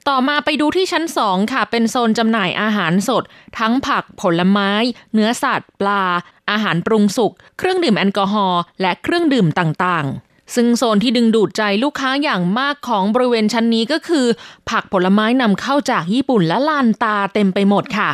[0.09, 3.25] ต่อมาไปดูที่ชั้น 2 ค่ะ เป็นโซนจำหน่ายอาหารสด
[3.59, 4.71] ทั้งผักผลไม้
[5.15, 6.03] เนื้อสัตว์ ปลา
[6.51, 14.27] อาหารปรุงสุก เครื่องดื่มแอลกอฮอล์และเครื่องดื่มต่างๆ ซึ่งโซนที่ดึงดูดใจลูกค้าอย่างมากของบริเวณชั้นนี้ก็คือ
[14.71, 18.11] ผักผลไม้นำเข้าจากญี่ปุ่นและลานตาเต็มไปหมดค่ะ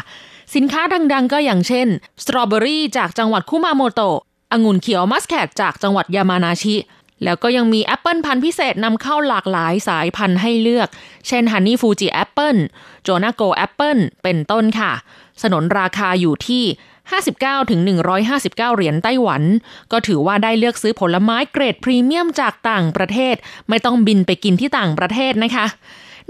[0.55, 1.87] สินค้าดังๆ ก็อย่างเช่น
[2.23, 4.18] สตรอเบอรี่จากจังหวัดคุมาโมโตะ
[4.53, 6.77] องุ่นเขียวมัสแคทจากจังหวัดยามานาชิ
[7.25, 10.88] แล้วก็ยังมีแอปเปิลพันธุ์พิเศษนำเข้าหลากหลายสายพันธุ์ให้เลือก
[11.29, 12.57] เช่น Honey Fuji แอปเปิล
[13.02, 14.92] Jonagold แอปเปิลเป็นต้นค่ะ
[15.42, 16.64] สนนราคาอยู่ที่
[17.12, 17.80] 59 ถึง
[18.24, 19.42] 159 เหรียญไต้หวัน
[19.92, 23.34] ก็ถือว่าได้เลือกซื้อผลไม้เกรดพรีเมียมจากต่างประเทศ
[23.68, 25.66] ไม่ต้องบินไปกินที่ต่างประเทศนะคะ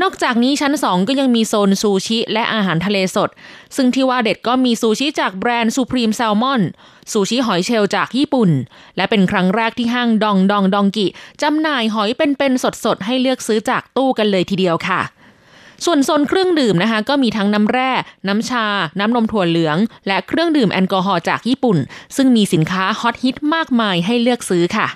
[0.03, 3.31] นอกจากนี้ชั้น 2 ก็ยังมีโซนซูชิและอาหารทะเลสด
[3.77, 6.63] ซึ่งที่ว่าเด็ดก็มีซูชิจากแบรนด์ Supreme Salmon
[7.13, 8.51] ซูชิหอยเชลล์จากญี่ปุ่น
[8.97, 11.07] และเป็นครั้งแรกที่ห้างดองดองดองกิ
[11.43, 15.01] จำหน่ายหอยเป็นๆสดๆ ให้เลือกซื้อจากตู้กันเลยทีเดียวค่ะ
[15.85, 17.91] ส่วนโซนเครื่องดื่มนะคะก็มีทั้งน้ำแร่
[18.29, 18.67] น้ำชา
[18.99, 21.79] น้ำนมถั่วเหลือง และเครื่องดื่มแอลกอฮอล์จากญี่ปุ่น
[22.17, 24.89] ซึ่งมีสินค้าฮอตฮิตมากมายให้เลือกซื้อค่ะ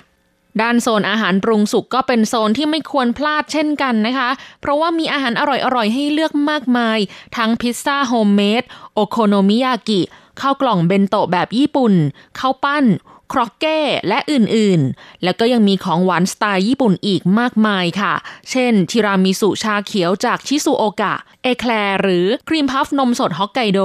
[0.61, 4.29] ด้านโซนอาหารปรุงสุกก็เป็นโซนที่ไม่ควรพลาดเช่นกันนะคะ
[4.61, 5.43] เพราะว่ามีอาหารอ
[5.75, 6.97] ร่อยๆ ให้เลือกมากมาย
[7.37, 8.63] ทั้งพิซซ่า homemade
[8.95, 10.01] โอโคโนมิยากิ
[10.41, 11.93] ข้าวกล่องเบนโตะแบบญี่ปุ่น
[12.39, 12.85] ข้าวปั้น
[13.31, 18.13] ครอกเก้และอื่นๆ แล้วก็ยังมีของหวานสไตล์ญี่ปุ่นอีกมากมายค่ะ
[18.51, 21.13] เช่น ทีรามิสุชาเขียวจากชิซุโอกะ
[21.43, 23.79] เอแคลร์หรือครีมพัฟนมสดฮอกไกโด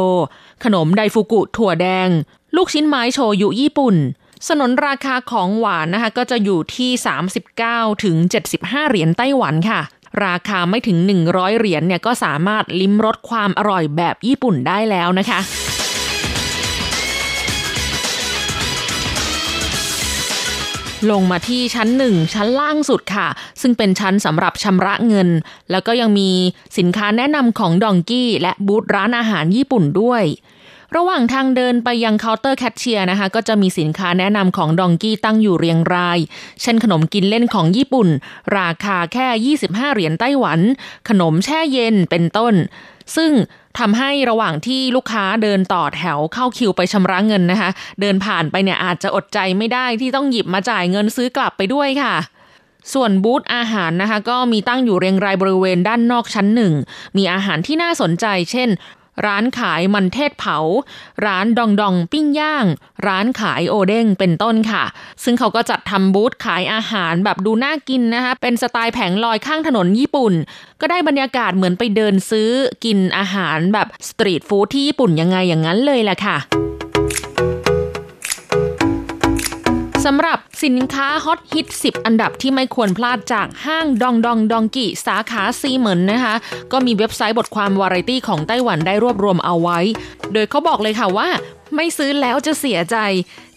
[0.64, 2.08] ขนมไดฟุกุถั่วแดง
[2.56, 3.96] ลูกชิ้นไม้โชยุญี่ปุ่น
[4.48, 6.90] สนนราคาของหวานนะคะก็จะอยู่ที่
[7.50, 8.16] 39ถึง
[8.54, 9.80] 75 เหรียญไต้หวันค่ะ
[10.24, 15.40] ราคาไม่ถึง 100 เหรียญเนี่ยก็สามารถลิ้มรสความอร่อยแบบญี่ปุ่นได้แล้วนะคะ
[21.10, 23.28] ลงมาที่ชั้นหนึ่งชั้นล่างสุดค่ะ
[23.60, 25.28] ซึ่งเป็นชั้นสำหรับชำระเงิน
[25.70, 26.30] แล้วก็ยังมี
[26.78, 30.24] สินค้าแนะนำของดองกี้ และบูธร้านอาหารญี่ปุ่นด้วย
[30.96, 36.18] ระหว่างทางเดินไปยังเคาน์เตอร์แคชเชียร์นะคะ ก็จะมีสินค้าแนะนำของดองกี้ตั้งอยู่เรียงราย
[36.62, 38.08] เช่นขนมกินเล่นของญี่ปุ่น
[38.58, 40.60] ราคาแค่ 25 เหรียญไต้หวัน
[41.08, 42.54] ขนมแช่เย็นเป็นต้น
[43.16, 43.32] ซึ่ง
[43.78, 52.14] ทำให้ระหว่างที่ลูกค้าเดินต่อแถวเข้าคิวไปชำระเงินนะคะ เดินผ่านไปเนี่ยอาจจะอดใจไม่ได้ที่ต้องหยิบมาจ่ายเงินซื้อกลับไปด้วยค่ะ
[52.92, 56.72] ส่วนบูธอาหารนะคะ ก็มีตั้งอยู่เรียงรายบริเวณด้านนอกชั้นหนึ่ง
[57.16, 58.68] มีอาหารที่น่าสนใจ เช่น
[59.26, 60.58] ร้านขายมันเทศเผา
[61.26, 62.66] ร้านดองดองปิ้งย่าง
[63.06, 64.84] ร้านขายโอเด้งเป็นต้นค่ะ
[65.24, 70.34] ซึ่งเขาก็จัดทำบูธขายอาหารแบบดูน่ากินนะคะ เป็นสไตล์แผงลอยข้างถนนญี่ปุ่น
[70.80, 72.50] ก็ได้บรรยากาศเหมือนไปเดินซื้อ
[72.84, 76.36] กินอาหารแบบสตรีทฟู้ดที่ญี่ปุ่นยังไงอย่างนั้นเลยแหละค่ะ
[80.04, 86.34] สำหรับสินค้าฮอตฮิต 10 อันดับที่ไม่ควรพลาดจากห้างดองดองดองกิสาขาซีเหมินนะคะ
[86.72, 89.78] ก็มีเว็บไซต์บทความวาไรตี้ของไต้หวันได้รวบรวมเอาไว้
[90.32, 91.28] โดยเขาบอกเลยค่ะว่า
[91.74, 92.96] ไม่ซื้อแล้วจะเสียใจ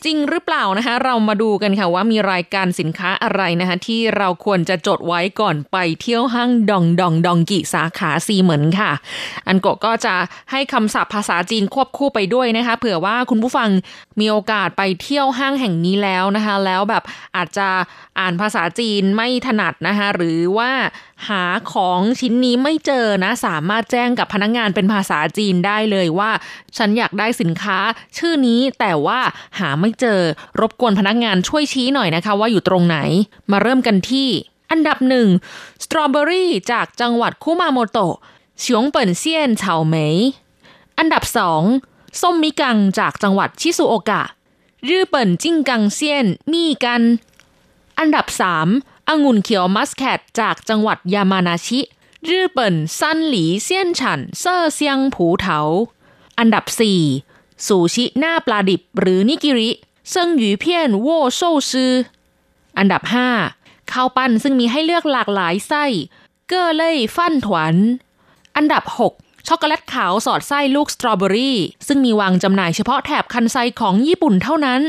[0.05, 8.91] จริงหรือเปล่านะคะ เรามาดูกันค่ะว่ามีรายการสินค้าอะไรนะคะ ที่เราควรจะจดไว้ก่อนไปเที่ยวห้างดองดองดองกิสาขาซีเหมินค่ะ
[9.47, 10.15] อันโกก็จะ
[10.51, 13.69] ให้คำศัพท์ภาษาจีนควบคู่ไปด้วยนะคะ เผื่อว่าคุณผู้ฟัง
[14.19, 17.03] มีโอกาสไปเที่ยวห้างแห่งนี้แล้วนะคะ แล้วแบบ
[17.35, 17.67] อาจจะ
[18.19, 20.71] อ่านภาษาจีนไม่ถนัดนะคะ หรือว่า
[21.27, 26.31] หาของชิ้นนี้ไม่เจอนะ สามารถแจ้งกับพนักงงานเป็นภาษาจีนได้เลยว่า
[26.77, 27.79] ฉันอยากได้สินค้า
[28.17, 29.19] ชื่อนี้แต่ว่า
[29.59, 30.19] หาไม่เจอ
[30.59, 32.97] รบกวนพนักงานช่วยชี้หน่อยนะคะ ว่าอยู่ตรงไหน
[33.51, 34.29] มาเริ่มกันที่
[34.71, 35.27] อันดับหนึ่ง
[35.83, 38.15] สตรอเบอรี่จากจังหวัดคุมาโมโตะ
[38.59, 40.17] เฉียงเปิ่นเซียนเฉาเหมย
[40.97, 41.63] อันดับสอง
[42.21, 44.23] ส้มมิกังจากจังหวัดชิซูโอกะ
[44.87, 47.01] 日本靜岡縣蜜柑
[47.99, 48.67] อันดับสาม
[49.09, 51.79] องุ่นเขียวมัสแคทจากจังหวัดยามานาชิ
[52.29, 55.59] 日本山梨縣產麝香葡萄
[56.39, 57.01] อันดับสี่
[57.65, 59.69] ซูชิหน้าปลาดิบหรือนิกิริ
[60.09, 61.93] 生魚片握壽司
[62.77, 63.29] อันดับห้า
[63.91, 65.85] ข้าวปั้นซึ่งมีให้เลือกหลากหลายไส้
[66.47, 67.75] 各類飯糰
[68.55, 68.83] อันดับ
[69.15, 74.81] 6 ช็อกโกแลตขาวสอดไส้ลูกสตรอเบอรี่ ซึ่งมีวางจำหน่ายเฉพาะแถบคันไซของญี่ปุ่นเท่านั้น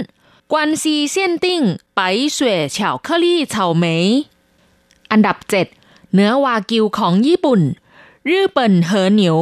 [0.53, 1.61] 關西限定
[1.97, 2.01] 白
[2.35, 3.97] 雪巧克力草莓
[5.11, 5.37] อันดับ
[5.77, 7.61] 7 เนื้อวากิวของญี่ปุ่น
[8.29, 9.39] รื่อเปิ่นเหอเหนียว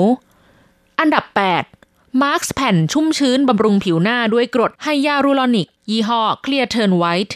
[0.99, 1.25] อันดับ
[1.73, 7.33] 8 มาร์คแผ่นชุ่มชื้นบำรุงผิวหน้าด้วยกรดไฮยาลูรอนิก ยี่ห้อ Clear Turn White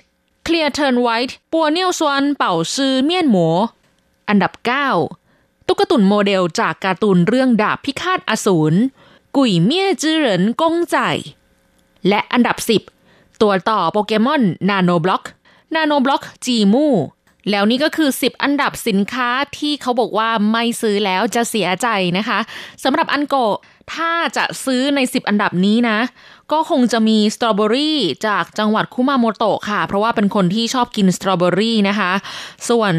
[0.46, 3.46] Clear Turn White ปัวเนียวซวนเป่าซือเมียนหมู
[4.28, 4.52] อันดับ
[5.10, 8.78] 9 ตุ๊กตุนโมเดลจากการ์ตูนเรื่องดาบพิฆาตอสูร
[9.36, 10.96] 鬼滅之刃公仔
[12.08, 12.56] และอันดับ
[12.86, 12.99] 10
[13.42, 15.24] ตัวต่อโปเกมอนนาโนบล็อก
[15.74, 16.86] นาโนบล็อก 積木
[17.50, 22.38] แล้วนี่ก็คือ 10 อันดับสินค้าที่เขาบอกว่าไม่ซื้อแล้วจะเสียใจนะคะ
[22.84, 23.34] สำหรับอันโก
[23.94, 25.98] ถ้าจะซื้อใน 10 อันดับนี้นะ
[26.52, 32.12] ก็คงจะมีสตรอเบอรี่จากจังหวัดคุมาโมโตะค่ะ เพราะว่าเป็นคนที่ชอบกินสตรอเบอรี่นะคะ
[32.68, 32.92] ส่วน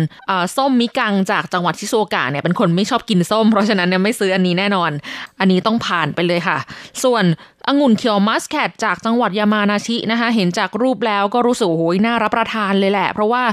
[0.56, 4.92] ส้มมิกังจากจังหวัดชิซุโอกะเนี่ยเป็นคนไม่ชอบกินส้ม เพราะฉะนั้นเนี่ยไม่ซื้ออันนี้แน่นอน
[5.40, 6.58] อันนี้ต้องผ่านไปเลยค่ะ
[7.04, 7.24] ส่วน
[7.68, 13.44] องุ่นเขียวมัสแคทจากจังหวัดยามานาชินะคะ เห็นจากรูปแล้วก็รู้สึกโอ้ยน่ารับประทานเลยแหละ เพราะว่า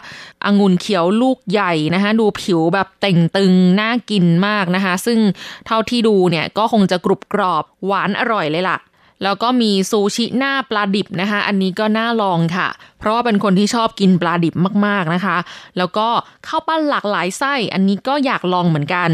[0.47, 5.19] องุ่นเขียวลูกใหญ่นะคะดูผิวแบบเต่งตึงน่ากินมากนะคะ ซึ่ง
[5.67, 8.79] เท่าที่ดูเนี่ยก็คงจะกรุบกรอบหวานอร่อยเลยล่ะ
[9.22, 14.54] แล้วก็มีซูชิหน้าปลาดิบนะคะ อันนี้ก็น่าลองค่ะ เพราะว่าเป็นคนที่ชอบกินปลาดิบ
[14.87, 15.37] มากๆนะคะ
[15.78, 16.09] แล้วก็
[16.46, 19.11] ข้าวปั้นหลากหลายไส้ อันนี้ก็อยากลองเหมือนกัน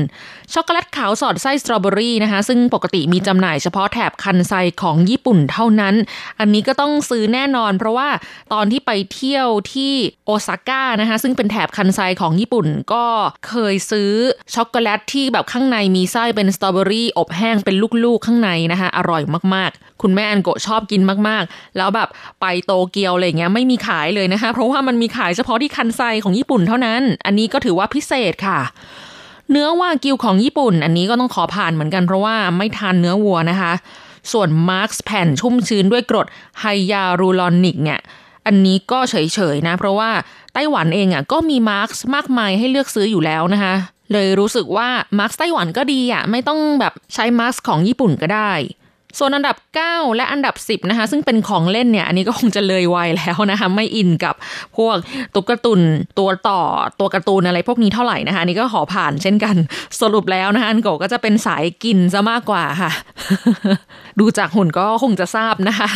[0.52, 5.94] ช็อกโกแลตขาวสอดไส้สตรอเบอรี่นะคะ ซึ่งปกติมีจำหน่ายเฉพาะแถบคันไซของญี่ปุ่นเท่านั้น
[6.40, 8.08] อันนี้ก็ต้องซื้อแน่นอน เพราะว่า
[8.52, 9.92] ตอนที่ไปเที่ยวที่
[10.26, 13.04] โอซาก้านะคะ ซึ่งเป็นแถบคันไซของญี่ปุ่นก็
[13.48, 14.12] เคยซื้อ
[14.54, 19.22] ช็อกโกแลตที่แบบข้างในมีไส้เป็นสตรอเบอรี่อบแห้งเป็นลูกๆข้างในนะคะ อร่อย
[19.54, 22.08] มากๆ คุณแม่อันโกชอบกินมากๆ แล้วแบบ
[22.40, 28.60] ไปโตเกียวอะไรเงี้ยไม่มีขายเลยนะคะ เพราะว่ามันมีขายเฉพาะที่คันไซของญี่ปุ่นเท่านั้น อันนี้ก็ถือว่าพิเศษค่ะ
[29.50, 33.72] เนื้อวากิวของญี่ปุ่น อันนี้ก็ต้องขอผ่านเหมือนกันเพราะว่าไม่ทานเนื้อวัวนะคะ
[34.32, 36.26] ส่วนมาสก์แผ่นชุ่มชื้นด้วยกรด
[36.60, 38.00] ไฮยาลูรอนิกเนี่ย
[38.46, 39.14] อันนี้ก็เฉ
[39.54, 40.10] ยๆนะ เพราะว่า
[40.54, 43.74] ไต้หวันเองอะก็มีมาสก์มากมายให้เลือกซื้ออยู่แล้วนะคะ
[44.12, 44.88] เลยรู้สึกว่า
[45.18, 48.52] มาสก์ไต้หวันก็ดีอะไม่ต้องแบบใช้มาสก์ของญี่ปุ่นก็ได้
[49.18, 54.35] ส่วนอันดับ 9 และอันดับ 10นะคะซึ่งเป็นของเล่นเนี่ยอันนี้ก็คงจะเลยวัยแล้วนะคะไม่อินกับ
[54.77, 54.96] พวก
[55.35, 55.81] ตุ๊กตุน
[56.18, 56.61] ตัวต่อ
[57.00, 59.57] ตัวการ์ตูนอะไรพวกนี้เท่าไหร่นะคะนี่ก็ขอผ่านเช่นกัน
[60.00, 62.90] สรุปแล้วนะคะอันโกก็จะเป็นสายกินซะมากกว่าค่ะ
[64.20, 65.88] ดูจากหุ่นก็คงจะทราบนะคะ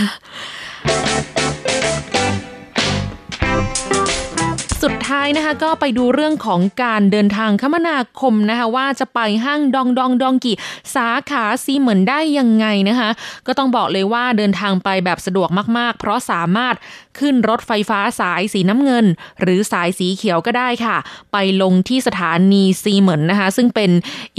[5.08, 10.56] ท้ายนะคะก็ไปดูเรื่องของการเดินทางคมนาคมนะคะว่าจะไปห้างดองดองดองกี่
[10.94, 13.10] สาขาซีเหมือนได้ยังไงนะคะ
[13.46, 16.74] ก็ต้องบอกเลยว่าเดินทางไปแบบสะดวกมาก ๆ เพราะสามารถ
[17.18, 19.06] ขึ้นรถไฟฟ้าสายสีน้ำเงิน
[19.40, 20.96] หรือสายสีเขียวก็ได้ค่ะ
[21.32, 23.90] ไปลงที่สถานีซีเหมือนนะคะซึ่งเป็น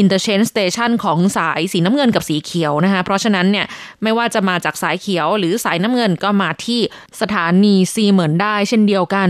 [0.01, 3.65] interchange station ของสายสีน้ำเงินกับสีเขียวนะคะเพราะฉะนั้นเนี่ย
[4.03, 6.79] ไม่ว่าจะมาจากสายเขียวหรือสายน้ำเงินก็มาที่
[7.21, 9.29] สถานีซีเหมือนได้เช่นเดียวกัน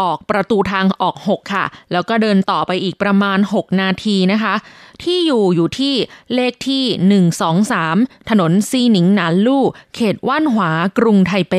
[0.00, 4.54] ออกประตูทางออก 6 ค่ะ แล้วก็เดินต่อไปอีกประมาณ 6 นาทีนะคะ
[5.02, 5.94] ที่อยู่อยู่ที่
[6.34, 7.22] เลขที่
[7.74, 11.54] 123 ถนนซีหนิงหนานลู่ เขตว่านหวากรุงไทเป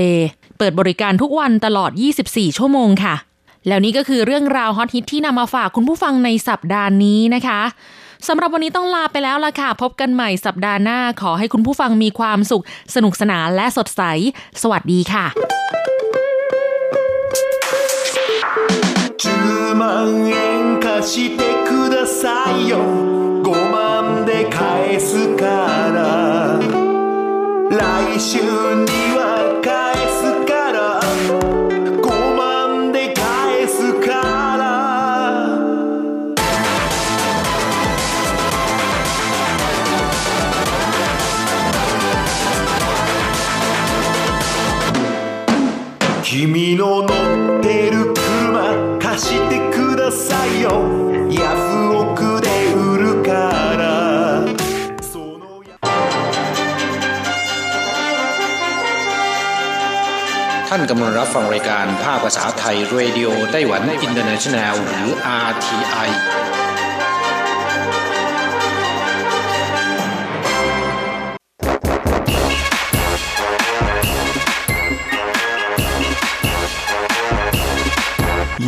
[0.57, 1.91] เปิดบริการทุกวันตลอด
[2.25, 3.15] 24 ชั่วโมงค่ะ
[3.67, 7.61] แล้วนี่ก็คือเรื่องราวฮอตฮิตที่นำมาฝากคุณผู้ฟังในสัปดาห์นี้นะคะ
[8.27, 12.63] สำหรับวันนี้ต้องลาไปแล้วล่ะค่ะ พบกันใหม่สัปดาห์หน้าขอให้คุณผู้ฟังมีความสุข
[12.95, 14.01] สนุกสนานและสดใส
[14.61, 15.25] สวัสดีค่ะ
[19.65, 22.77] 10万円貸してくださいよ。
[22.77, 25.45] 5万で返すか
[25.91, 26.59] ら。
[27.71, 29.04] 来週に
[60.75, 65.07] ท่านกำลังรับฟังรายการภาคภาษาไทย Radio Taiwan International หรือ
[65.47, 66.09] RTI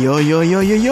[0.00, 0.90] โยโยโยโยโย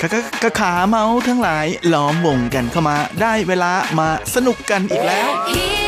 [0.00, 5.87] กะกะกะขาเมาทั้งหลายล้อมวงกันเข้ามาได้เวลามาสนุกกันอีกแล้ว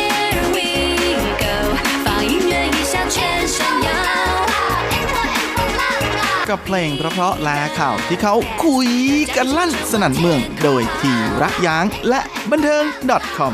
[6.51, 8.35] กับเพลงเพราะๆและข่าวที่เขา
[8.65, 8.91] คุย
[9.37, 12.85] กันลั่นสนั่นเมือง โดยทีรักยางและบันเทิง
[13.37, 13.53] .com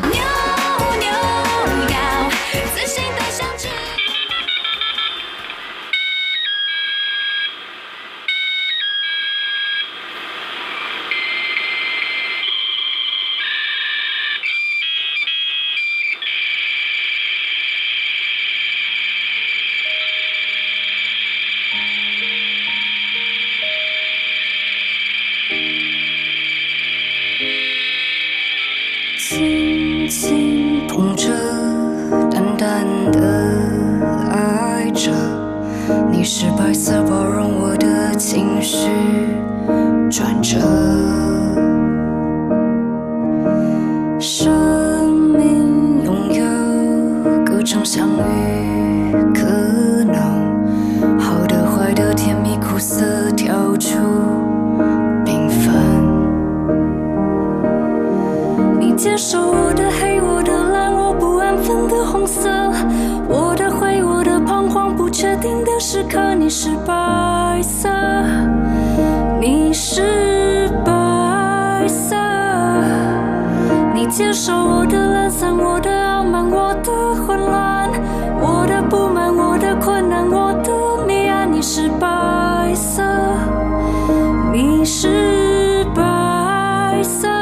[86.97, 87.36] 白色，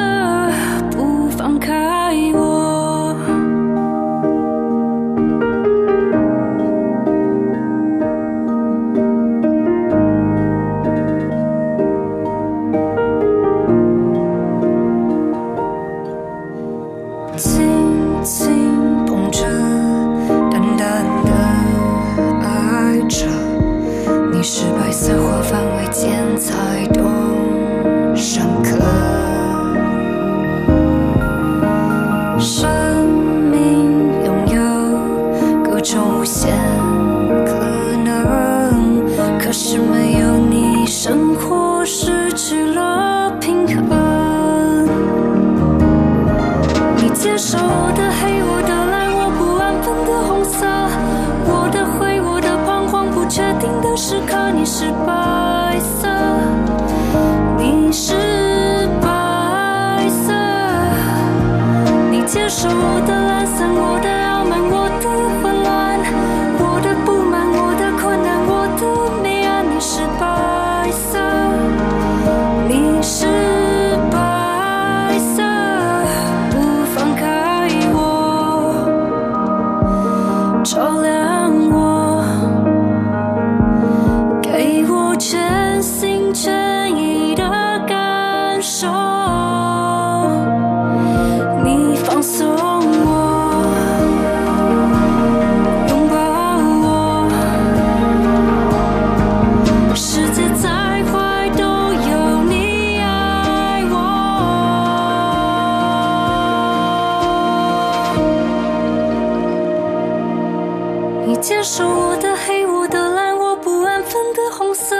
[111.86, 114.96] 我的黑，我的蓝，我不安分的红色，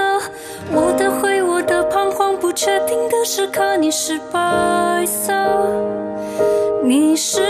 [0.73, 5.33] 我的灰，我的彷徨，不确定的时刻，你是白色，
[6.83, 7.41] 你是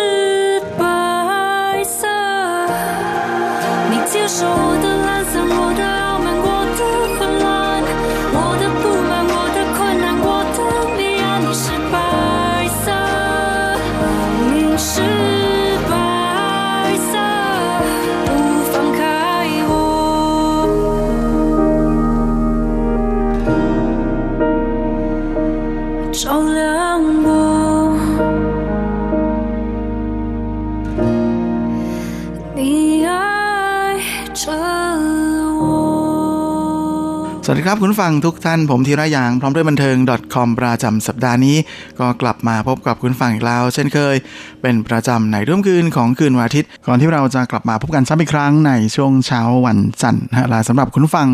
[37.55, 39.96] สวัสดีครับคุณผู้ฟังทุกท่านผมธีระ หยางพร้อมด้วยบันเทิง
[40.35, 41.57] .com ประจำสัปดาห์นี้
[42.00, 44.17] ก็กลับมาพบกับคุณผู้ฟังอีกแล้ว เช่นเคย
[44.63, 51.29] เป็นประจำในค่ำคืนของคืนวันอาทิตย์ ก่อนที่เราจะกลับมาพบกันซ้ำอีกครั้งในช่วงเช้าวันจันทร์นะและสำหรับคุณผู้ฟัง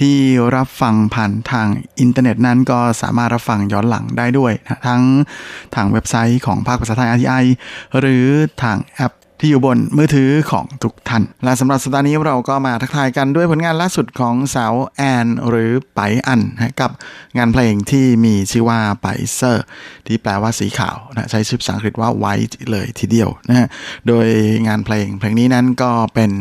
[0.00, 0.14] ที่
[0.56, 1.66] รับฟังผ่านทาง
[2.00, 5.02] อินเทอร์เน็ตนั้นก็สามารถรับฟังย้อนหลังได้ด้วยนะทั้ง
[5.74, 7.44] ทางเว็บไซต์ของภาคภาษาไทย RTI
[7.98, 8.24] หรือ
[8.62, 16.90] ทางแอป ที่อยู่บนมือถือของทุกท่าน และสำหรับสัปดาห์นี้เราก็มาทักทายกันด้วยผลงานล่าสุดของสาวแอนหรือไปอันนะกับ
[17.38, 19.64] งานเพลงที่มีชื่อว่า白色
[20.06, 23.68] ที่แปลว่าสีขาวนะใช้ชื่อภาษาอังกฤษว่า White เลยทีเดียวนะฮะ
[24.08, 24.26] โดย
[24.66, 26.32] งานเพลงเพลงนี้นั้นก็เป็น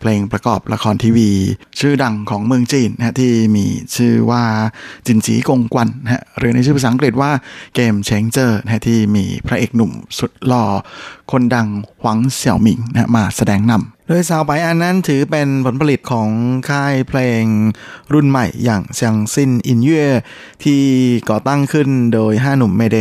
[0.00, 1.30] เพลงประกอบละครทีวี
[1.80, 4.42] ชื่อดังของเมืองจีนนะที่มีชื่อว่า
[5.06, 7.30] 緊急公關นะหรือในชื่อภาษาอังกฤษว่า
[7.74, 10.64] Game Changer นะที่มีพระเอกหนุ่มสุดหล่อ
[11.32, 11.68] คนดัง
[12.02, 16.30] หวังเสี่ยวหมิงนะมาแสดงนำโดยสาวไปอันนั้นถือเป็นผลผลิตของ
[16.70, 17.42] ค่ายเพลง
[18.12, 20.06] รุ่นใหม่อย่างเซียงซินอินเย่
[20.64, 20.82] ที่
[21.28, 22.98] ก่อตั้งขึ้นโดยห้าหนุ่ม Mayday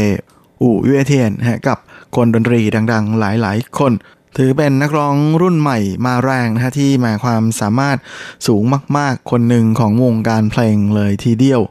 [0.62, 1.78] อู่เย่เทียนนะกับ
[2.16, 3.92] คนดนตรีดัง ๆ หลายๆ คน
[4.38, 7.98] ถือเป็นนักร้องรุ่นใหม่มาแรงนะฮะที่มาความสามารถ
[8.48, 8.64] สูง
[8.98, 11.62] มาก ๆ คนหนึ่งของวงการเพลงเลยทีเดียว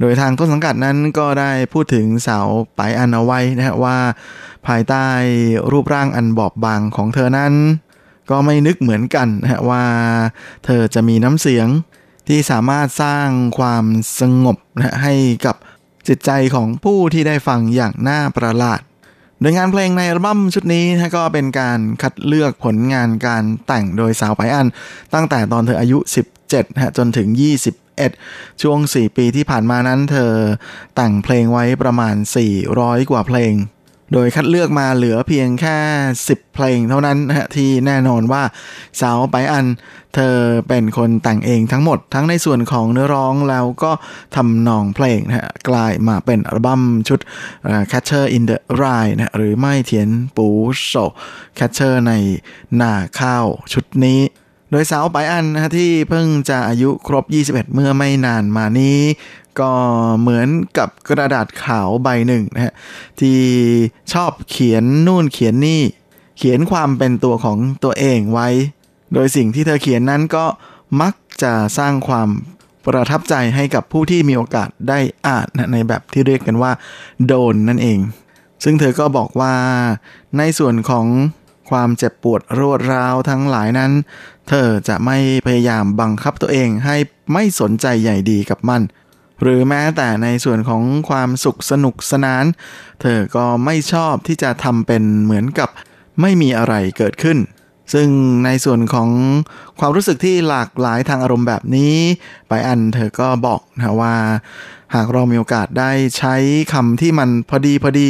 [0.00, 3.98] โดยทางต้นสังกัดนั้นก็ได้พูดถึงสาวไปอันเอาไว้นะฮะว่า
[4.66, 5.06] ภายใต้
[5.72, 7.54] รูปร่างอันบอบบางของเธอนั้น
[8.30, 9.84] ก็ไม่นึกเหมือนกันนะว่า
[10.64, 11.68] เธอจะมีน้ำเสียง
[12.28, 13.28] ที่สามารถสร้าง
[13.58, 13.84] ความ
[14.20, 15.14] สงบนะให้
[15.46, 15.56] กับ
[16.08, 18.80] จิตใจของผู้ที่ได้ฟังอย่างน่าประหลาด
[19.40, 24.66] โดยงานเพลงในอัลบั้มชุดนี้นะก็เป็นการคัดเลือกผลงานการแต่งโดยสาวไปอัน
[25.14, 25.98] ตั้งแต่ตอนเธออายุ
[26.40, 27.28] 17นะจนถึง
[27.98, 30.32] 21ช่วง 4 ปีที่ผ่านมานั้นเธอ
[30.96, 32.14] แต่งเพลงไว้ประมาณ
[32.62, 33.54] 400 กว่าเพลง
[34.12, 35.78] โดยคัดเลือกมาเหลือเพียงแค่
[36.18, 38.42] 10 เพลงเท่านั้นนะฮะที่แน่นอนว่า
[39.00, 39.66] สาวไปอัน
[40.14, 40.36] เธอ
[40.68, 43.92] เป็นคนแต่งเองทั้งหมด ทั้งในส่วนของเนื้อร้องแล้วก็
[44.36, 47.20] ทำนองเพลงนะฮะกลายมาเป็นอัลบั้มชุด
[47.90, 50.46] Catcher in the Rye นะหรือไม่เทียนปู
[50.86, 50.94] โซ
[51.58, 52.12] Catcher ใน
[52.76, 54.20] หน้าข้าวชุดนี้
[54.74, 58.98] โดยสาวไปอันนะที่เพิ่งจะอายุครบ 21 เมื่อไม่นานมานี้
[59.60, 59.72] ก็
[60.20, 60.48] เหมือน
[60.78, 62.74] กับกระดาษขาวใบหนึ่งนะฮะ
[63.20, 63.38] ที่
[64.12, 65.82] ชอบเขียนนู่นเขียนนี่
[66.38, 68.48] เขียนความเป็นตัวของตัวเองไว้
[69.14, 70.44] โดยสิ่งที่เธอเขียนนั้นก็
[71.00, 72.28] มักจะสร้างความ
[72.86, 76.72] ประทับใจให้กับผู้ที่มีโอกาสได้อ่านในแบบที่เรียกกันว่า
[77.26, 77.98] โดนนั่นเอง
[78.64, 79.54] ซึ่งเธอก็บอกว่า
[80.38, 81.06] ในส่วนของ
[81.70, 83.92] ความเจ็บปวดรวดร้าวทั้งหลายนั้น
[84.48, 86.96] เธอจะไม่พยายามบังคับตัวเองให้
[87.32, 88.82] ไม่สนใจใหญ่ดีกับมัน
[89.40, 92.44] หรือแม้แต่ในส่วนของความสุขสนุกสนาน
[93.00, 95.68] เธอก็ไม่ชอบที่จะทำเป็นเหมือนกับ
[96.20, 97.38] ไม่มีอะไรเกิดขึ้น
[97.94, 98.08] ซึ่ง
[98.44, 99.10] ในส่วนของ
[99.78, 101.94] ความรู้สึกที่หลากหลายทางอารมณ์แบบนี้
[102.48, 104.14] ไปอันเธอก็บอกนะว่า
[104.94, 106.34] หากเรามีโอกาสได้ใช้
[106.72, 108.08] คำที่มันพอดีพอดี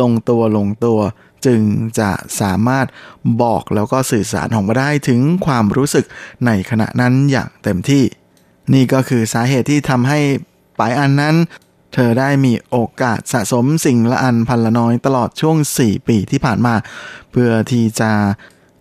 [0.00, 0.98] ลงตัวลงตัว
[1.46, 1.60] จึง
[2.00, 2.10] จะ
[2.40, 2.86] สามารถ
[3.42, 6.04] บอกแล้วก็สื่อสารออกมาได้ถึงความรู้สึก
[6.46, 8.04] ในขณะนั้นอย่างเต็มที่
[8.72, 10.20] นี่ก็คือสาเหตุที่ทำให้
[10.78, 11.36] ปายอันนั้น
[11.94, 16.74] เธอได้มีโอกาสสะสมสิ่งละอันพันละน้อยตลอดช่วง 4 ปีที่ผ่านมา
[17.30, 18.10] เพื่อที่จะ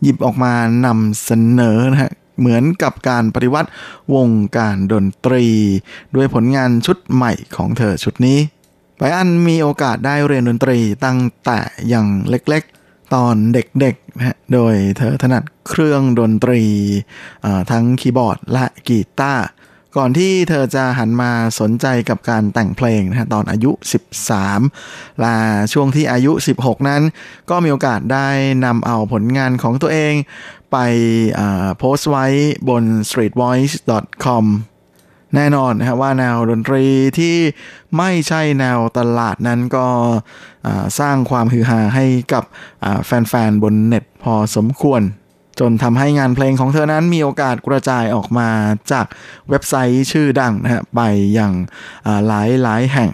[0.02, 0.54] หยิบออกมา
[0.86, 3.70] นำเสนอนะฮะเหมือนกับการปฏิวัติ
[4.16, 5.46] วงการดนตรี
[6.16, 8.38] ด้วยผลงานชุดใหม่ของเธอชุดนี้
[9.02, 16.62] ไปอันมีโอกาสได้เรียนดนตรีตั้งแต่อย่างเล็กๆ ตอนเด็กๆนะโดยเธอถนัดเครื่องดนตรี
[17.72, 19.46] ทั้งคีย์บอร์ดและกีตาร์
[19.98, 23.72] ก่อนที่เธอจะหันมาสนใจกับการแต่งเพลงนะตอนอายุ
[24.46, 25.36] 13 และ
[25.74, 26.32] ช่วงที่อายุ
[26.62, 27.02] 16 นั้น
[27.50, 28.28] ก็มีโอกาสได้
[28.66, 30.14] นำเอาผลงานของตัวเอง
[30.72, 30.78] ไป
[31.78, 32.26] โพสต์ไว้
[32.70, 34.46] บน streetvoice.com
[35.36, 36.86] แน่นอนนะว่าแนวดนตรี
[37.20, 37.36] ที่
[37.98, 39.88] ไม่ใช่แนวตลาดนั้นก็
[41.00, 42.44] สร้างความฮือฮาให้กับ
[43.06, 45.02] แฟนๆ บนเน็ตพอสมควร
[45.60, 48.50] จนทำให้งานเพลงของเธอนั้นมีโอกาสกระจายออกมา
[48.92, 49.06] จาก
[49.50, 51.00] เว็บไซต์ชื่อดังนะฮะไป
[51.34, 51.54] อย่าง
[52.28, 53.10] หลายหลายแห่ง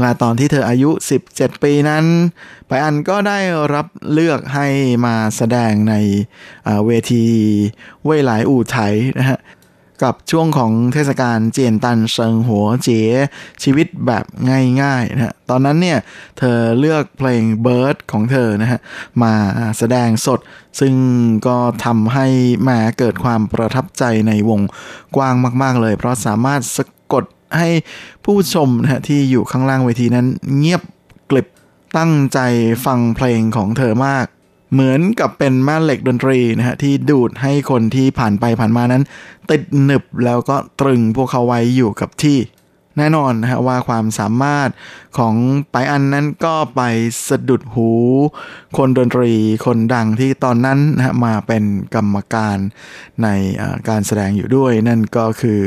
[0.00, 0.90] และตอนที่เธออายุ
[1.28, 2.04] 17 ปีนั้น
[2.68, 3.38] ไปอันก็ได้
[3.74, 4.66] รับเลือกให้
[5.06, 5.94] มาแสดงใน
[6.86, 7.24] เวที
[8.04, 8.78] เว่ยหลายอู่ไถ
[9.18, 9.38] นะฮะ
[10.02, 13.00] กับช่วงของเทศกาลเจียนตันเซิงหัวเจ๋
[13.62, 14.24] ชีวิตแบบ
[14.82, 15.98] ง่ายๆนะฮะตอนนั้นเนี่ย
[16.38, 18.80] เธอเลือกเพลง Bird ของเธอนะฮะ
[19.22, 19.32] มา
[19.78, 20.40] แสดงสด
[20.80, 20.94] ซึ่ง
[21.46, 22.26] ก็ทำให้
[22.62, 24.60] แหมเกิดความประทับใจในวง
[25.16, 27.24] กว้างมากๆเลย เพราะสามารถสะกด
[27.58, 27.68] ให้
[28.24, 30.26] ผู้ชมนะฮะที่อยู่ข้างล่างเวทีนั้น
[30.56, 30.82] เงียบ
[31.30, 31.46] กลิบ
[31.96, 32.38] ตั้งใจ
[32.84, 34.26] ฟังเพลงของเธอมาก
[34.72, 39.02] เหมือนกับเป็นแม่เหล็กดนตรีนะฮะที่ดูดให้คนที่ผ่านไปผ่านมานั้น
[39.50, 42.38] ติดหนึบแล้วก็ตรึงพวกเขาไว้อยู่กับที่
[42.98, 44.68] แน่นอนนะฮะว่าความสามารถ
[45.18, 45.34] ของ
[45.72, 46.80] ไปอันนั้นก็ไป
[47.28, 47.90] สะดุดหู
[48.76, 49.32] คนดนตรี
[49.66, 51.64] คนดังที่ตอนนั้นนะฮะมาเป็น
[51.94, 52.58] กรรมการ
[53.22, 53.28] ใน
[53.88, 55.62] การแสดงอยู่ด้วย นั่นก็คือ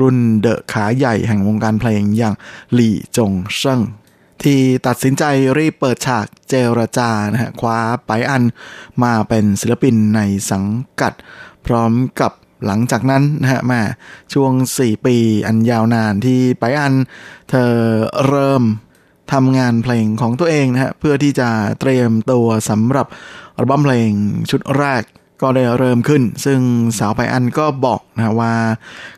[0.00, 2.34] รุ่นเดอะขาใหญ่แห่งวงการเพลงอย่าง
[2.74, 3.80] หลี่จงเซิง
[4.44, 5.24] ที่ตัดสินใจ
[5.58, 8.42] รีบเปิดฉากเจรจานะฮะคว้าไปอัน
[9.02, 10.20] มาเป็นศิลปินใน
[10.50, 10.64] สัง
[11.00, 11.12] กัด
[11.66, 12.32] พร้อมกับ
[12.66, 13.82] หลังจากนั้นนะฮะมา
[14.32, 15.16] ช่วง 4 ปี
[15.46, 16.94] อันยาวนานที่ไปอัน
[17.50, 17.72] เธอ
[18.26, 18.62] เริ่ม
[19.32, 21.48] ทำงานเพลงของตัวเองนะฮะเพื่อที่จะ
[21.80, 23.06] เตรียมตัวสำหรับ
[23.56, 24.10] อัลบั้มเพลง
[24.50, 25.02] ชุดแรก
[25.42, 26.60] ก็ได้เริ่มขึ้น ซึ่ง
[26.98, 28.54] สาวไปอันก็บอกนะว่า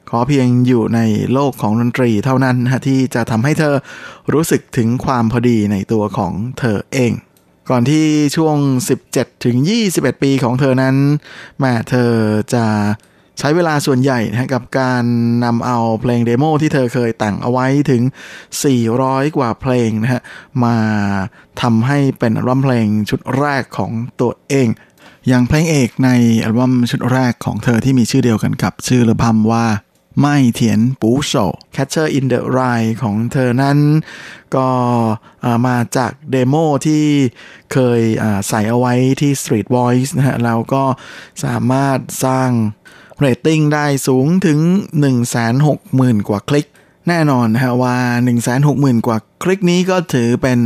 [0.09, 1.01] ขอเพียงอยู่ใน
[1.33, 3.75] โลกของดนตรีเท่านั้นนะที่จะทำให้เธอ
[4.33, 7.12] รู้สึกถึงความพอดีในตัวของเธอเอง
[7.70, 8.07] ก่อนที่
[8.37, 8.57] ช่วง
[9.01, 9.57] 17 ถึง
[9.91, 10.97] 21 ปีของเธอนั้น
[11.59, 12.11] แม่เธอ
[12.55, 12.66] จะ
[13.39, 15.05] ใช้เวลาส่วนใหญ่นะกับการ
[15.45, 18.03] นำเอาเพลงเดโมที่เธอเคยแต่งเอาไว้ถึง
[18.68, 20.23] 400 กว่าเพลงนะฮะ
[20.64, 20.77] มา
[21.62, 24.68] ทำให้เป็นอัลบั้มเพลงชุดแรกของตัวเอง
[25.29, 26.11] อย่างเพลงเอกใน
[26.45, 29.66] อัลบั้มชุดแรกของเธอที่มีชื่อเดียวกันกับชื่ออัลบั้มว่า
[30.20, 31.33] 麥田捕手
[31.75, 33.79] Catcher in the Rye ของเธอนั้น
[34.57, 34.68] ก็
[35.66, 36.55] มาจาก demo
[36.87, 37.05] ที่
[37.73, 38.01] เคย
[38.49, 40.85] ใส่เอาไว้ที่ Street Voice นะฮะแล้วก็
[41.45, 42.51] สามารถสร้าง
[43.18, 44.59] เรตติ้งได้สูงถึง
[45.43, 46.66] 160,000 กว่าคลิก
[47.09, 47.97] แน่นอนนะฮะว่า
[48.53, 50.61] 160,000 กว่าคลิกนี้ก็ถือเป็น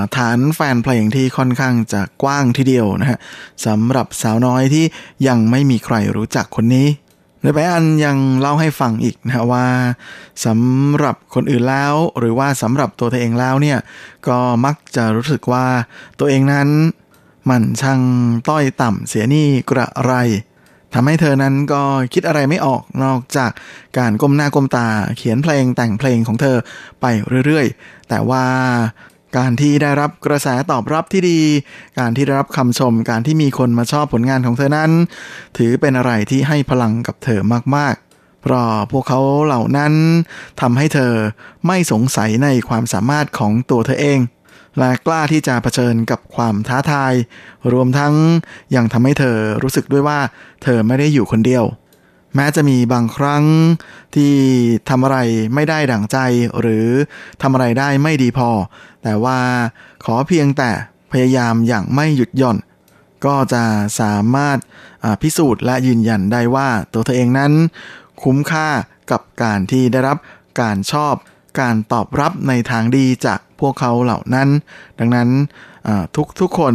[0.00, 3.18] าฐานแฟนเพลงที่ค่อนข้างจะกว้างทีเดียวนะฮะ
[3.66, 4.84] สำหรับสาวน้อยที่
[5.26, 6.88] ยังไม่มีใครรู้จักคนนี้
[7.40, 9.66] โดยไปอันยังเล่าให้ฟังอีกนะฮะว่า
[10.46, 13.78] สำหรับคนอื่นแล้ว หรือว่าสำหรับตัวเธอเองแล้วเนี่ย
[14.28, 15.66] ก็มักจะรู้สึกว่า
[16.18, 16.68] ตัวเองนั้น
[17.50, 18.00] มันช่าง
[18.48, 20.12] ต้อยต่ำเสียนี่กระไร
[20.94, 21.82] ทำให้เธอนั้นก็
[22.12, 23.50] คิดอะไรไม่ออกนอกจาก
[23.98, 24.86] การก้มหน้าก้มตา
[25.16, 26.56] เขียนเพลงแต่งเพลงของเธอ
[27.00, 27.06] ไป
[27.46, 28.44] เรื่อยๆ แต่ว่า
[29.38, 31.40] การที่ได้รับกระแสตอบรับที่ดี
[31.98, 34.90] การที่ได้รับคำชม การที่มีคนมาชอบผลงานของเธอนั้น
[35.56, 37.40] ถือเป็นอะไรที่ให้พลังกับเธอ
[37.76, 39.92] มากๆ เพราะพวกเขาเหล่านั้น
[40.60, 41.12] ทำให้เธอ
[41.66, 44.18] ไม่สงสัยในความสามารถของตัวเธอเอง
[44.80, 47.12] และกล้าที่จะเผชิญกับความท้าทาย
[47.72, 48.14] รวมทั้ง
[48.74, 50.20] ยังทำให้เธอรู้สึกด้วยว่า
[50.62, 51.64] เธอไม่ได้อยู่คนเดียว
[52.34, 53.44] แม้จะมีบางครั้ง
[54.14, 54.34] ที่
[54.88, 55.18] ทำอะไร
[55.54, 56.18] ไม่ได้ดั่งใจ
[56.60, 56.88] หรือ
[57.42, 58.50] ทำอะไรได้ไม่ดีพอ
[59.02, 59.38] แต่ว่า
[60.04, 60.70] ขอเพียงแต่
[61.12, 62.58] พยายามอย่างไม่หยุดหย่อน
[63.24, 63.64] ก็จะ
[64.00, 64.58] สามารถ
[65.22, 67.52] พิสูจน์และยืนยันได้ว่าตัวเธอเองนั้น
[68.22, 68.68] คุ้มค่า
[69.10, 70.16] กับการที่ได้รับ
[70.60, 71.14] การชอบ
[71.60, 74.48] การตอบรับในทางดีจากพวกเขาเหล่านั้น
[74.98, 75.28] ดังนั้น
[76.16, 76.74] ทุกทุกคน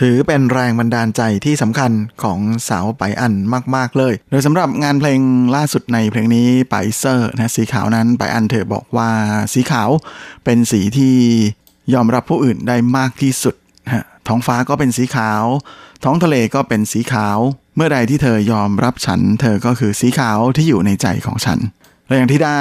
[0.00, 1.92] ถือเป็นแรงบันดาลใจที่สำคัญ
[2.22, 2.38] ของ
[2.68, 3.34] สาวไปอัน
[3.76, 5.20] มาก ๆ เลย โดยสำหรับงานเพลง
[5.54, 9.10] ล่าสุดในเพลงนี้ไปเซอร์นะสีขาวนั้นไปอันเธอบอกว่า
[9.52, 9.90] สีขาว
[10.44, 11.16] เป็นสีที่
[11.94, 13.54] ยอมรับผู้อื่นได้มากที่สุด
[13.92, 15.44] ฮะท้องฟ้าก็เป็นสีขาว
[16.04, 17.38] ท้องทะเลก็เป็นสีขาว
[17.76, 21.58] เมื่อใดที่เธอยอมรับฉัน เธอก็คือสีขาวที่อยู่ในใจของฉัน
[22.12, 22.58] และอย่างที่ได้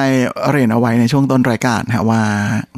[0.52, 2.22] เรียนเอาไว้ในช่วงต้นรายการนะฮะว่า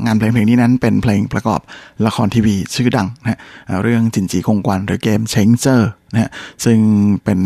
[0.06, 1.60] งานเพลงเพลงนี้นั้นเป็นเพลงประกอบ
[2.06, 3.40] ละครทีวีชื่อดังนะฮะ
[3.84, 6.30] เรื่อง緊急公關หรือ Game Changer นะฮะ
[6.66, 6.80] ซึ่ง
[7.24, 7.40] เป็น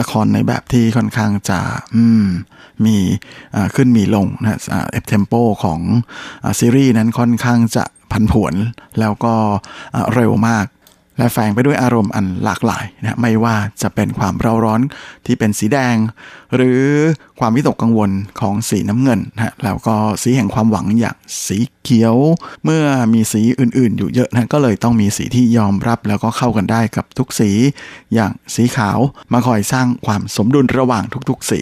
[0.00, 1.60] ละครในแบบที่ค่อนข้างจะ
[2.22, 2.26] ม
[2.84, 2.96] มี
[3.76, 4.58] ขึ้นมีลงนะฮะ
[4.90, 5.32] เอ่อ tempo
[5.64, 5.80] ของ
[6.44, 8.54] อซีรีส์นั้นค่อนข้างจะพันผวน
[9.00, 9.34] แล้วก็
[10.14, 10.66] เร็วมาก
[11.18, 14.80] และแฝงไปด้วยอารมณ์อันหลากหลายนะไม่ว่าจะเป็นความเร่าร้อน
[15.26, 15.96] ที่เป็นสีแดง
[16.54, 16.82] หรือ
[17.40, 18.10] ความวิตกกังวล
[18.40, 22.16] ของสีน้ำเงินนะแล้วก็สีแห่งความหวังอย่างสีเขียว
[22.64, 22.84] เมื่อ
[23.14, 27.50] มีสีอื่นๆ อยู่เยอะนะก็เลยต้องมีสีที่ยอมรับแล้วก็เข้ากันได้กับทุกสี
[28.14, 28.98] อย่างสีขาว
[29.32, 31.60] มาคอยสร้างความสมดุลระหว่างทุกๆ สี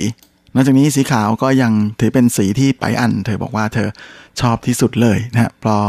[0.55, 3.88] นอกจากนี้สีขาวก็ยังถือเป็นสีที่ไปอัน เธอบอกว่าเธอ
[4.40, 5.84] ชอบที่สุดเลยนะฮะเพราะ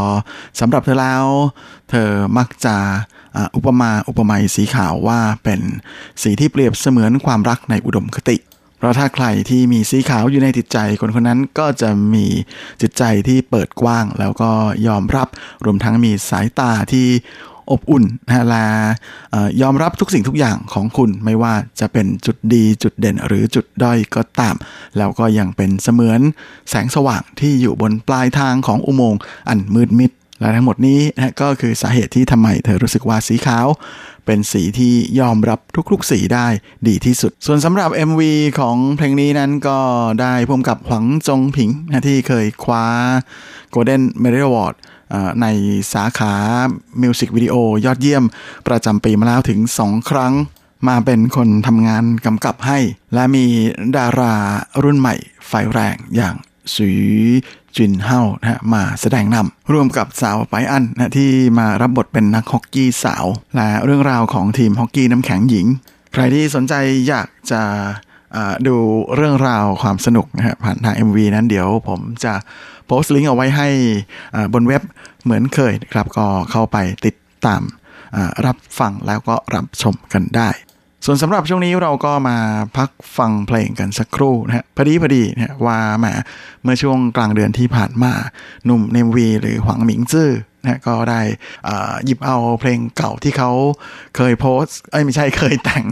[0.59, 1.25] สำหรับเธอแล้ว
[1.89, 2.75] เธอมักจะ
[3.55, 5.61] อุปมาอุปไมยสีขาวว่าเป็น
[6.21, 8.37] สีที่เปรียบเสมือนความรักในอุดมคติ
[8.77, 12.25] เพราะถ้าใครที่มีสีขาวอยู่ในจิตใจคนคนนั้นก็จะมี
[12.81, 14.51] จิตใจที่เปิดกว้าง แล้วก็
[14.87, 15.27] ยอมรับ
[15.65, 17.07] รวมทั้งมีสายตาที่
[17.71, 18.65] อบอุ่นนะฮะและ
[19.61, 24.55] ยอมรับทุกสิ่งทุกอย่างของคุณไม่ว่าจะเป็นจุดดีจุดเด่นหรือจุดด้อยก็ตาม
[24.97, 26.21] แล้วก็ยังเป็นเสมือน
[26.69, 29.19] แสงสว่างที่อยู่บนปลายทางของอุโมงค์
[29.49, 33.67] อันมืดมิด และทั้งหมดนี้นะก็คือสาเหตุที่ทำไมเธอรู้สึกว่าสีขาว
[34.25, 35.59] เป็นสีที่ยอมรับ
[35.91, 36.47] ทุกๆสีได้
[36.87, 38.21] ดีที่สุด ส่วนสำหรับ MV
[38.59, 39.79] ของเพลงนี้นั้นก็
[40.21, 42.85] ได้พ่วมกับหวังจงผิงนะที่เคยคว้า
[43.73, 44.75] Golden Medal Award
[45.41, 45.47] ใน
[45.93, 46.33] สาขา
[47.01, 47.55] มิวสิกวิดีโอ
[47.85, 48.23] ยอดเยี่ยม
[48.67, 50.33] ประจำปีมาแล้วถึง 2 ครั้ง
[50.87, 52.79] มาเป็นคนทำงานกำกับให้
[53.13, 53.45] และมี
[53.97, 54.35] ดารา
[54.83, 55.15] รุ่นใหม่
[55.47, 56.35] ไฟแรงอย่าง
[56.75, 56.97] สุย
[57.77, 65.67] จินเฮานะมาแสดงนำร่วมกับสาวไปอันนะที่มารับบทเป็นนักฮอกกี้สาว และเรื่องราวของทีมฮอกกี้น้ำแข็งหญิง
[66.13, 66.73] ใครที่สนใจ
[67.07, 67.61] อยากจะ
[68.67, 68.75] ดู
[69.15, 72.33] เรื่องราวความสนุกนะฮะผ่านทาง MV นั้นเดี๋ยวผมจะ
[72.85, 73.69] โพสต์ลิงก์เอาไว้ให้
[74.53, 74.81] บนเว็บ
[75.23, 77.15] เหมือนเคยนะครับ ก็เข้าไปติด
[77.45, 77.61] ตาม
[78.45, 80.49] รับฟังแล้วก็รับชมกันได้
[81.05, 82.37] ส่วนสำหรับช่วงนี้เราก็มา
[82.77, 86.05] พักฟังเพลงกันสักครู่นะฮะพอดีพอดีนะฮะว่าแหม
[86.63, 88.13] เมื่อช่วงกลางเดือนที่ผ่านมา
[88.65, 90.29] หนุ่ม Namewee หรือหวังหมิงจื้อ
[90.65, 91.21] นะก็ได้
[92.05, 93.51] หยิบเอาเพลงเก่าที่เขา
[94.15, 95.83] เคยโพสเอ้ยไม่ใช่เคยแต่ง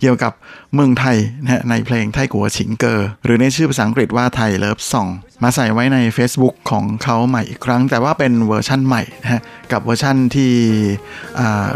[0.00, 0.32] เกี่ยวกับ
[0.74, 5.08] เมืองไทยนะในเพลง泰國情歌หรือในชื่อภาษาอังกฤษว่า Thai Love Song
[5.42, 9.40] มาใส่ไว้ใน Facebook ของเขาใหม่อีกครั้ง แต่ว่าเป็นเวอร์ชั่นใหม่นะ
[9.72, 10.52] กับเวอร์ชั่นที่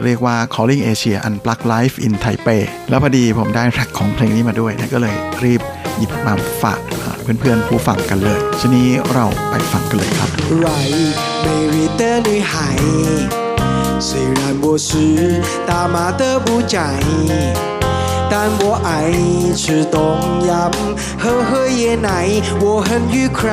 [0.05, 5.15] เรียกว่า Calling Asia Unplugged Live in Taipei แล้วพอดีผมได้ track ของเพลงนี้มาด้วยนะก็เลย
[5.45, 5.63] รีบ
[5.98, 10.30] หยิบมาฝากอ่าเพื่อนๆผู้ฟังกันเลยทีนี้เราไปฟังกันเลยครับ
[10.66, 11.14] Right,
[11.46, 12.54] baby 的女孩，
[14.08, 14.90] 虽然我是
[15.70, 16.78] 大马的不宅，
[18.32, 18.90] 但我爱
[19.62, 19.64] 吃
[19.96, 19.98] 东
[20.50, 20.52] 阳，
[21.22, 22.10] 喝喝椰奶，
[22.64, 23.50] 我很愉快，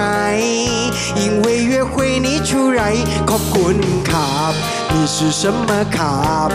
[1.22, 1.94] 因为约会
[2.26, 2.82] 你出来，
[3.30, 3.76] ขอบคุณ
[4.11, 4.52] ครับ
[4.92, 6.50] 你是什么ครับ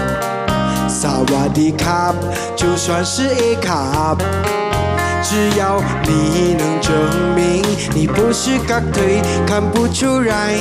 [0.99, 0.99] 萨
[1.31, 2.13] 瓦迪卡，
[2.59, 3.69] 就算是 A 卡。
[5.22, 6.92] 只要你能证
[7.36, 7.62] 明
[7.94, 10.54] 你不是港腿，看不出来，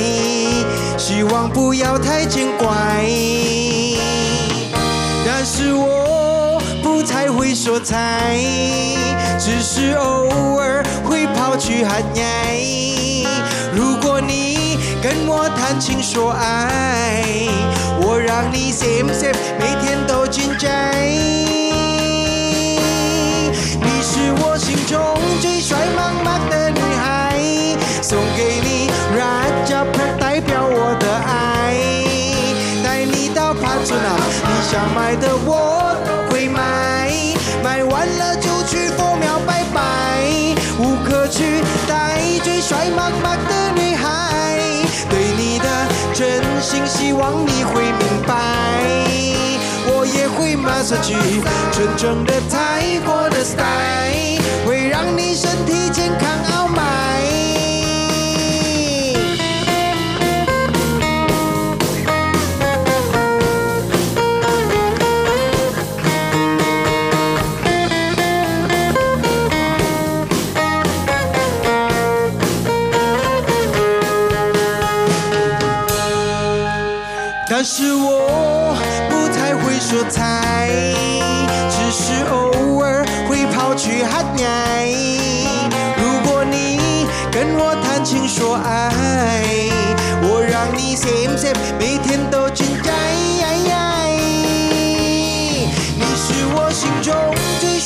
[0.96, 2.68] 希望不要太见怪。
[5.26, 8.36] 但是我不太会说菜，
[9.38, 12.60] 只是偶尔会跑去喊爱。
[13.74, 17.24] 如果你跟我谈情说爱，
[18.02, 21.49] 我让你 same same 每天都进宅。
[24.90, 24.98] 中
[25.40, 27.38] 最帅茫茫的女孩，
[28.02, 28.90] 送给你。
[29.16, 31.78] Raja p 代表我的爱，
[32.82, 37.08] 带你到帕祖纳，你想买的我都会买，
[37.62, 40.24] 买完了就去佛庙拜拜，
[40.80, 44.58] 无可取代最帅茫茫的女孩，
[45.08, 49.09] 对你的真心希望你会明白。
[50.82, 56.49] 纯正的泰国的 style，会让你身体健康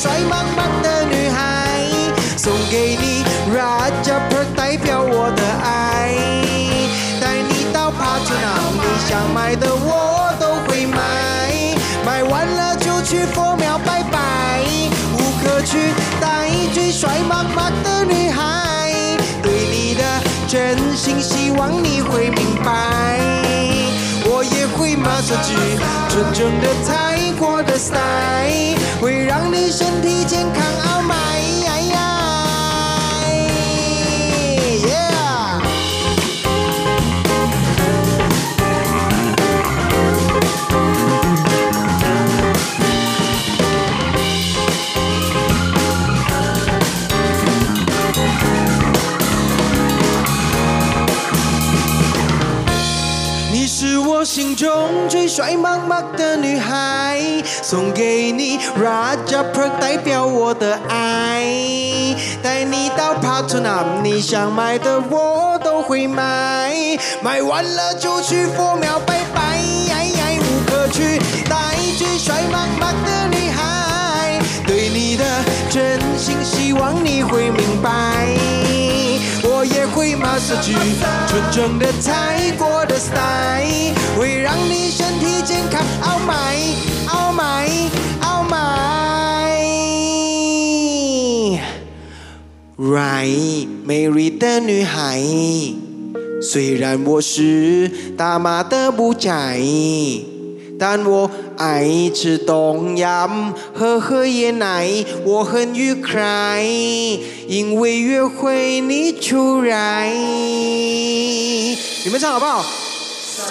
[0.05, 1.81] 帅茫茫的女孩，
[2.37, 6.13] 送给你 Raja p 代表我的爱，
[7.19, 10.99] 带你到帕特纳，你想买的我都会买，
[12.05, 14.61] 买完了就去佛庙拜拜，
[15.17, 15.79] 无可取
[16.21, 20.03] 代最帅茫茫的女孩，对你的
[20.47, 23.17] 真心希望你会明白。
[24.27, 25.55] 我也会 massage
[26.09, 30.63] 纯正的泰过的 style，会让你身体健康
[30.95, 32.14] ，oh my 哎呀。
[54.35, 57.21] 心中最帅茫茫的女孩，
[57.63, 61.45] 送给你，Raja Pr，代表我的爱，
[62.43, 66.75] 带你到帕特纳，你想买的我都会买，
[67.21, 69.61] 买完了就去佛庙拜拜，
[70.41, 71.17] 无可取
[71.49, 75.23] 代最帅茫茫的女孩，对你的
[75.69, 78.84] 真心希望你会明白。
[80.35, 80.73] 我也会 massage 色句，
[81.27, 85.81] 纯正的泰国的 style，会让你身体健康。
[86.03, 86.75] Oh my,
[87.09, 87.69] oh my,
[88.21, 88.55] oh my。
[92.77, 95.21] Right，美丽的女孩，
[96.41, 99.57] 虽然我是大马的不宅，
[100.78, 101.68] 但我爱
[102.18, 103.04] 吃冬阴，
[103.78, 106.62] 喝喝椰奶，我很愉快，
[107.48, 110.08] 因为约会你出来。
[112.04, 112.64] 你们唱好不好？
[113.48, 113.50] 撒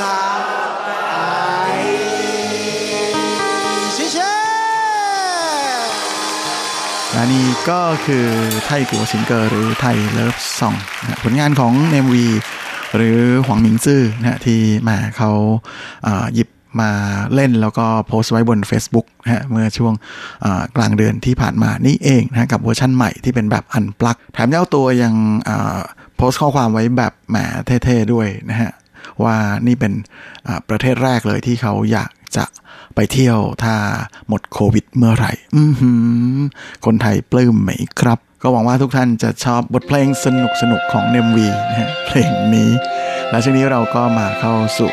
[1.13, 1.85] 爱，
[3.95, 4.17] 谢谢。
[7.13, 8.27] และนี่ก็คือ
[8.65, 10.75] ไทยกัวซิงเกอร์หรือไทยเลิฟซอง
[11.23, 12.27] ผลงานของเนมวี
[12.95, 15.31] หรือหวังหมิงซื่อนะฮะที่แหมาเขา
[16.05, 16.47] อ่าหยิบ
[16.80, 16.90] มา
[17.34, 19.94] เล่นแล้วก็โพสต์ไว้บน Facebook นะฮะเมื่อช่วง
[20.76, 25.14] กลางเดือนที่ผ่านมานี่เองนะกับเวอร์ชั่นใหม่ที่เป็นแบบอันปลักแถมเจ้าตัวยัง
[26.16, 27.36] โพสต์ข้อความไว้แบบแหม
[27.84, 28.70] เท่ๆด้วยนะฮะ
[29.22, 29.92] ว่านี่เป็น
[30.68, 32.44] ประเทศแรกเลยที่เขาอยากจะ
[32.94, 33.74] ไปเที่ยวถ้า
[34.28, 35.62] หมดโควิดเมื่อไหร่อื
[36.84, 37.70] คนไทยปลื้มไหม
[38.00, 42.70] ครับ ก็หวังว่าทุกท่านจะชอบบทเพลงสนุกสนุกๆของเนมวีนะฮะเพลงนี้
[43.30, 44.92] และช่วงนี้เราก็มาเข้าสู่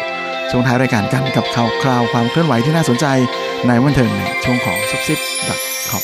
[0.52, 3.06] ช่วงท้ายรายการกันกับข่าวคราวความเคลื่อนไหวที่น่าสนใจ
[3.68, 6.04] ในวันเทิงในช่วงของซุปซิปดับคอม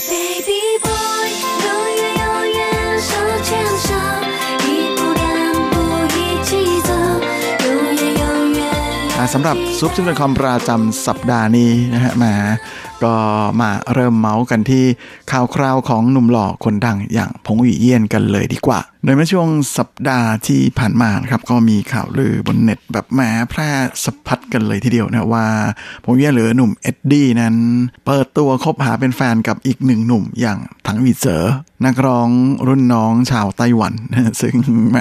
[9.34, 12.34] สำหรับซุปซิปดอทคอมประจำสัปดาห์นี้นะฮะมา
[13.04, 13.16] ก็
[13.62, 14.86] มาเริ่มเมาส์กันที่
[15.32, 23.70] ข่าวคราวของหนุ่มหล่อคนดังอย่างพงหวีเยี่ยนกันเลยดีกว่า โดยเมื่อช่วงสัปดาห์ที่ผ่านมานครับก็มีข่าวลือบนเน็ตแบบแหมแพร่
[24.04, 25.46] สะพัดกันเลยทีเดียวนะว่า
[26.04, 27.56] พงหวีเยี่ยนหรือหนุ่มเอ็ดดี้นั้น
[28.06, 31.44] เปิดตัวคบหาเป็นแฟนกับอีกหนึ่งหนุ่มอย่างถังวีเจอ
[31.86, 32.30] นักร้อง
[32.68, 33.94] รุ่นน้องชาวไต้หวัน
[34.42, 34.56] ซึ่ง
[34.90, 34.98] แหม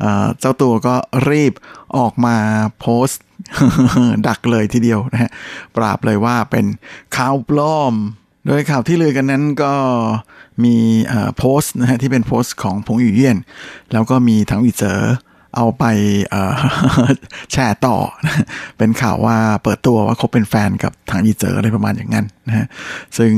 [0.00, 0.94] เอ่เจ้าตัวก็
[1.28, 1.52] รีบ
[1.96, 2.36] ออกมา
[2.80, 3.22] โพสต์
[4.28, 5.30] ดักเลยทีเดียวนะฮะ
[5.76, 6.66] ปราบเลยว่าเป็น
[7.16, 7.94] ข่าวปลอม
[8.46, 9.72] โดยข่าวที่ลือกันนั้นก็
[10.64, 10.76] มี
[11.06, 13.36] เอ่อโพสต์นะฮะที่เป็นโพสต์ของพงอยู่เยี่ยน
[13.92, 15.00] แล้วก็มีทั้งวิเจอ
[15.56, 15.84] เอาไป
[17.52, 17.96] แชร์ต่อ
[18.78, 22.66] เป็นข่าวว่าเปิดตัวว่าคบเป็นแฟนกับทางอีเจออะไรประมาณอย่างนั้นนะฮะ
[23.18, 23.32] ซึ่ง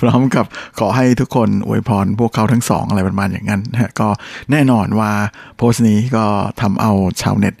[0.00, 0.44] พร้อมกับ
[0.78, 4.08] ขอให้ทุกคนอวยพรพวกเขาทั้งสองอะไรประมาณอย่างนั้นนะฮะก็
[4.50, 5.10] แน่นอนว่า
[5.56, 6.26] โพสต์นี้ก็
[6.60, 7.54] ทำเอาชาวเน็ต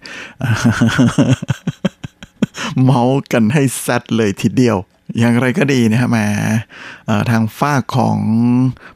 [2.82, 4.76] เมาส์กันให้แซดเลยทีเดียว
[5.18, 6.26] อย่างไรก็ดีนะฮะแมา
[7.30, 8.18] ทางฝ้าของ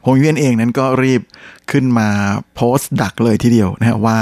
[0.02, 1.22] พงเวียนเองนั้นก็รีบ
[1.70, 2.08] ขึ้นมา
[2.54, 4.20] โพสต์ดักเลยทีเดียวนะฮะว่า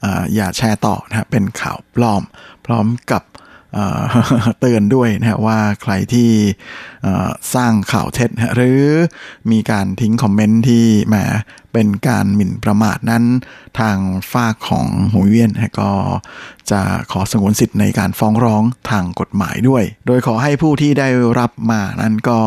[0.00, 2.22] เอ่ออย่าแชร์ต่อนะฮะเป็นข่าวปลอม
[2.66, 3.22] พร้อมกับ
[4.60, 6.30] เตือนด้วยนะว่าใครที่
[7.54, 8.82] สร้างข่าวเท็จหรือ
[9.50, 11.16] มีการทิ้งคอมเมนต์ที่แหม
[11.72, 13.24] เป็นการหมิ่นประมาทนั้น
[13.80, 13.98] ทาง
[14.32, 15.50] ฝากของหงเวียน
[15.80, 15.90] ก็
[16.70, 16.80] จะ
[17.12, 21.08] ขอสงวนสิทธิ์ในการฟ้องร้องทางกฎหมายด้วย โดยขอให้ผู้ที่ได้
[21.38, 22.38] รับมานั้นก็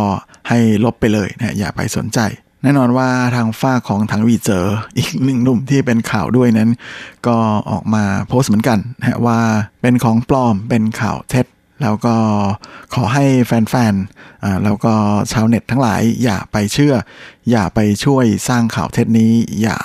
[0.49, 2.19] ให้ลบไปเลยนะอย่าไปสนใจ
[2.67, 4.65] แน่นอนว่าทางฝ้าของทางวีเจอ
[4.97, 6.69] อีกหนึ่งหนุ่มที่เป็นข่าวด้วยนั้น
[7.27, 7.37] ก็
[7.71, 9.39] ออกมาโพสต์เหมือนกันนะว่า
[9.81, 11.45] เป็นของปลอมเป็นข่าวเท็จ
[11.81, 12.15] แล้วก็
[12.93, 14.93] ขอให้แฟนๆแล้วก็
[15.31, 16.93] ชาวเน็ตทั้งหลายอย่าไปเชื่อ
[17.51, 19.77] อย่าไปช่วยสร้างข่าวเท็จนี้ อย่า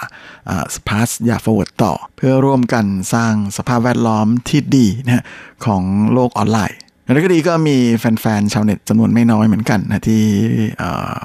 [0.74, 5.24] สปาสอย่า forward ต่อ เพื่อร่วมกันสร้างสภาพแวดล้อมที่ดีนะฮะ
[5.64, 10.22] ของโลกออนไลน์ แล้วก็ดีก็มีแฟนๆชาวเน็ตจำนวนไม่น้อยเหมือนกันนะที่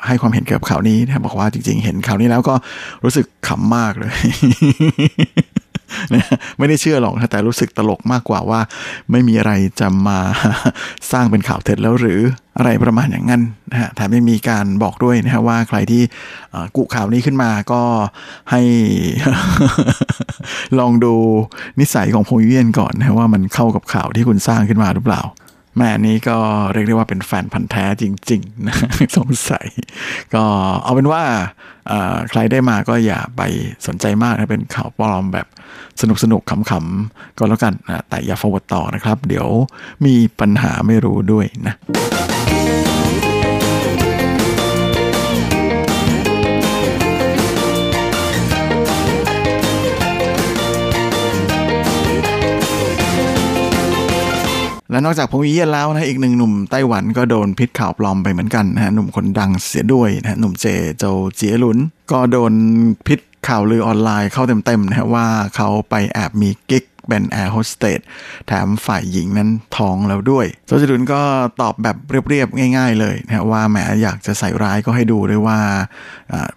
[0.07, 2.55] ให้ความเห็นเกี่ยวกับข่าวนี้นะบอกว่าจริงๆ เห็นข่าวนี้แล้วก็
[3.03, 4.17] รู้สึกขำมากเลย
[6.13, 6.25] นะ
[6.57, 8.59] ไม่ได้เชื่อหรอกนะแต่รู้สึกตลกมากกว่าว่า
[9.11, 10.19] ไม่มีอะไรจะมา
[11.11, 12.19] สร้างเป็นข่าวเท็จแล้วหรือ
[12.57, 16.01] อะไรประมาณอย่างนั้นนะฮะแถมยังมีการบอกด้วยนะฮะว่าใครที่
[16.75, 17.81] กุข่าวนี้ขึ้นมาก็
[18.51, 18.61] ให้
[20.79, 21.13] ลองดู
[21.79, 25.21] นิสัยของพงเวียนก่อนนะว่ามันเข้ากับข่าวที่คุณสร้างขึ้นมาหรือเปล่า
[25.77, 26.37] แม่นี้ก็
[26.73, 28.75] เรียกได้ว่าเป็นแฟนพันธ์แท้จริงๆนะ
[29.17, 29.67] สงสัย
[30.33, 30.43] ก็
[30.83, 31.23] เอาเป็นว่า
[32.29, 33.41] ใครได้มาก็อย่าไป
[33.87, 35.47] สนใจมากนะเป็นข่าวปลอมแบบ
[36.01, 39.47] สนุกสนุกๆขำๆก็แล้วกันนะแต่อย่า forward ต่อนะครับ เดี๋ยว
[40.05, 41.75] มีปัญหาไม่รู้ด้วยนะ
[54.91, 60.65] และนอกจากพงวิเยียนแล้วนะอีกหนึ่งหนุ่มไต้หวันก็โดนพิษข่าวปลอมไปเหมือนกันนะฮะหนุ่มคนดังเสียด้วยนะฮะหนุ่มเจ
[60.99, 61.77] เจเจียหลุน
[62.11, 62.53] ก็โดน
[63.07, 65.25] พิษข่าวลือออนไลน์เข้าเต็มๆนะฮะว่า
[65.55, 67.99] เขาไปแอบมีกิ๊ก เป็นแอร์โฮสเตส
[68.47, 71.21] แถมฝ่ายหญิงนั้นท้องแล้วด้วยโจจิรุนก็
[71.61, 71.97] ตอบแบบ
[72.29, 75.59] เรียบๆ ง่าย ๆ เลยนะว่าแหมอยากจะใส่ร้ายก็ให้ดูด้วยว่า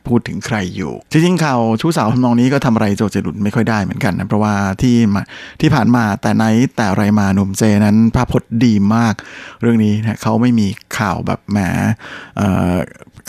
[0.07, 5.23] พูดถึงใครอยู่ จริงๆข่าวชู้สาวทำนองนี้ก็ทำอะไรโจจิรุนไม่ค่อยได้เหมือนกันนะเพราะว่าที่มา
[5.61, 6.45] ที่ผ่านมาแต่ไหน
[6.77, 9.15] แต่ไรมาหนุ่มเจนั้นภาพพจน์ดีมาก
[9.61, 11.59] เรื่องนี้นะเขาไม่มีข่าวแบบแหม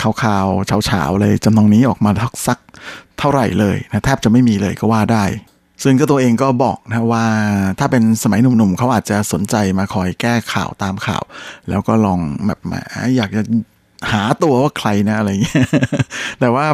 [0.02, 2.60] ข่าวๆเฉาๆเลยจำนองนี้ออกมาทักซัก
[3.20, 5.26] เท่าไหร่เลยนะแทบจะไม่มีเลยก็ว่าได้
[5.84, 7.26] ซึ่งก็ตัวเองก็บอกนะว่า
[7.80, 11.24] ถ้าเป็นสมัยหนุ่มๆเขาอาจจะสนใจมาคอยแก้ข่าวตามข่าว
[11.70, 12.74] แล้วก็ลองแบบแหม
[13.18, 13.44] อยากจะ
[14.12, 15.66] หาตัวว่าใครนะอะไรอย่างเงี้ย
[16.40, 16.66] แต่ว่า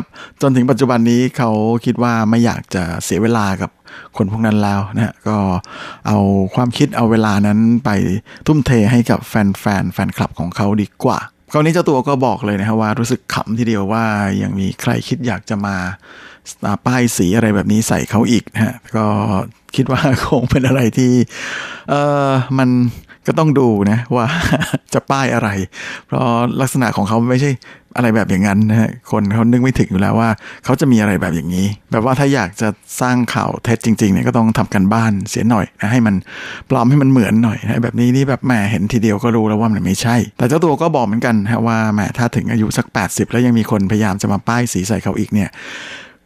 [0.42, 1.52] จนถึงปัจจุบันนี้เขา
[1.86, 3.72] คิดว่าไม่อยากจะเสียเวลากับ
[4.18, 5.38] คนพวกนั้นแล้วนะก็
[6.08, 6.18] เอา
[6.56, 7.90] ความคิดเอาเวลานั้นไป
[8.48, 9.34] ทุ่มเทให้กับแฟ
[9.82, 11.20] นๆแฟนคลับของเขาดีกว่า
[11.52, 14.04] คราวนี้เจ้าตัวก็บอกเลยนะฮะว่ารู้สึกขำทีเดียวว่า
[14.42, 15.76] ยังมีใครคิดอยากจะมา
[16.88, 19.06] ป้ายสีอะไรแบบนี้ใส่เขาอีกนะฮะก็
[19.76, 21.12] คิดว่าคงเป็นอะไรที่
[21.90, 21.94] เอ
[22.30, 22.70] อมัน
[23.28, 24.26] ก็ต้องดูนะว่า
[24.94, 25.50] จะป้ายอะไร
[26.08, 26.24] เพราะ
[26.62, 27.52] ลักษณะของเขาไม่ใช่
[27.96, 30.30] อะไรแบบอย่างนั้นนะฮะคนเขานึกไม่ถึงอยู่แล้วว่า
[30.66, 32.68] เขาจะมีอะไรแบบอย่างนี้ แบบว่าถ้าอยากจะ
[33.02, 36.16] สร้างข่าวเท็จจริงๆเนี่ยก็ต้องทำกันบ้านเสียหน่อยนะให้มัน
[36.70, 45.50] ปลอมให้มันเหมือนหน่อยนะแบบนี้นี่แบบแหมเห็นทีเดียวก็รู้แล้วว่ามันไม่ใช่ แต่เจ้าตัวก็บอกเหมือนกันฮะว่าแหมถ้าถึงอายุสัก 80 แล้วยังมีคนพยายามจะมาป้ายสีใส่เขาอีกเนี่ย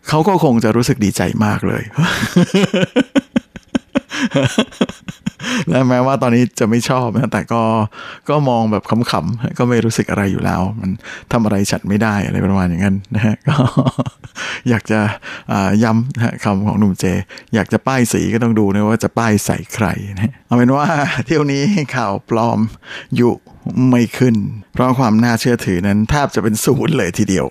[0.08, 1.84] เขาก็คงจะรู้สึกดีใจมากเลย
[5.70, 7.62] และแม้ว่าตอนนี้จะไม่ชอบนะแต่ก็
[8.30, 10.92] ก็มองแบบขำๆก็ไม่รู้สึกอะไรอยู่แล้ว มัน
[11.32, 13.56] ทำอะไรฉันไม่ได้อะไรประมาณอย่างนั้นนะฮะก็
[14.70, 15.00] อยากจะ
[15.84, 17.06] ย้ำคำของหนุ่มเจ
[17.56, 20.86] อยากจะป้ายสีก็ต้องดูนะว่าจะป้ายใส่ใครนะเอาเป็นว่า
[21.26, 21.64] เที่ยวนี้
[21.96, 22.60] ข่าวปลอม
[23.16, 23.34] อยู่
[23.90, 24.36] ไม่ขึ้น
[24.74, 27.46] เพราะความน่าเชื่อถือนั้นแทบจะเป็นศูนย์เลยทีเดียว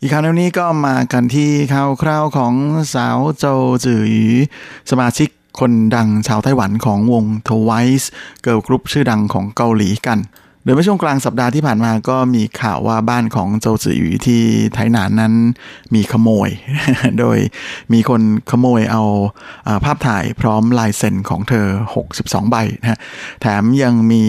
[0.00, 2.54] อีกคราวนี้ก็มากันที่ข่าวคราวของ
[2.94, 3.44] สาวโจ
[3.84, 4.26] จือหยี
[4.90, 5.28] สมาชิก
[5.60, 8.06] คนดังชาวไต้หวันของวง Twice
[8.42, 10.18] เกิร์ลกรุ๊ปชื่อดังของเกาหลีกัน
[10.66, 14.42] โดยเมื่อช่วงกลางสัปดาห์ที่ผ่านมาก็มีข่าวว่าบ้านของโจจือหยีที่
[14.74, 15.34] ไทหนานนั้น
[15.94, 16.50] มีขโมย
[17.20, 17.38] โดย
[17.92, 19.02] มีคนขโมยเอา
[19.68, 21.66] อภาพถ่ายพร้อมลายเซ็นของเธอ
[22.08, 22.98] 62 ใบนะฮะ
[23.40, 24.24] แถมยังมี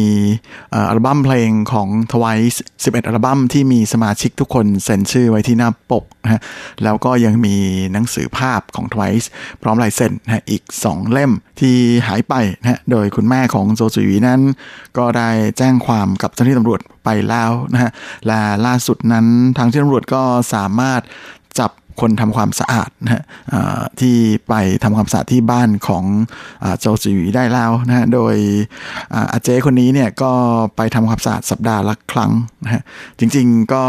[0.73, 6.41] อัลบั้มเพลงของ Twice 11 อัลบั้มที่มีสมาชิกทุกคนเซ็นชื่อไว้ที่หน้าปกนะฮะ
[6.83, 7.55] แล้วก็ยังมี
[7.93, 9.27] หนังสือภาพของ Twice
[9.61, 11.75] พร้อมลายเซ็นนะอีก 2 เล่มที่
[12.07, 14.41] หายไปนะโดยคุณแม่ของโจจุยนั้น
[14.97, 17.91] ก็ได้แจ้งความกับเจ้าหน้าที่ตำรวจไปแล้วนะฮะ
[18.25, 19.25] และล่าสุดนั้น
[19.57, 20.21] ทางเจ้าหน้าที่ตำรวจก็
[20.53, 21.01] สามารถ
[21.59, 21.71] จับ
[22.01, 23.23] คนทำความสะอาดนะฮะ
[23.99, 24.15] ที่
[24.47, 26.03] ไปทำความสะอาดที่บ้านของ
[26.79, 28.35] โจจิวีได้แล้วนะฮะโดย
[29.13, 30.31] อาเจคนนี้เนี่ยก็
[30.75, 32.31] ไปทำความสะอาดสัปดาห์ละครั้ง
[32.63, 32.81] นะฮะ
[33.19, 33.83] จริงๆก็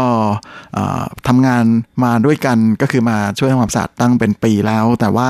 [0.77, 1.65] อ่าทำงาน
[2.03, 5.29] มาด้วยกันก็คือมาช่วยทำความสะอาดตั้งเป็นปีแล้ว แต่ว่า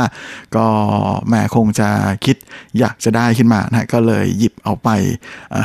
[0.55, 0.65] ก็
[1.27, 1.89] แหมคงจะ
[2.25, 2.37] คิด
[2.79, 4.89] อยากจะได้ขึ้นมานะก็เลยหยิบเอาไป
[5.53, 5.55] อ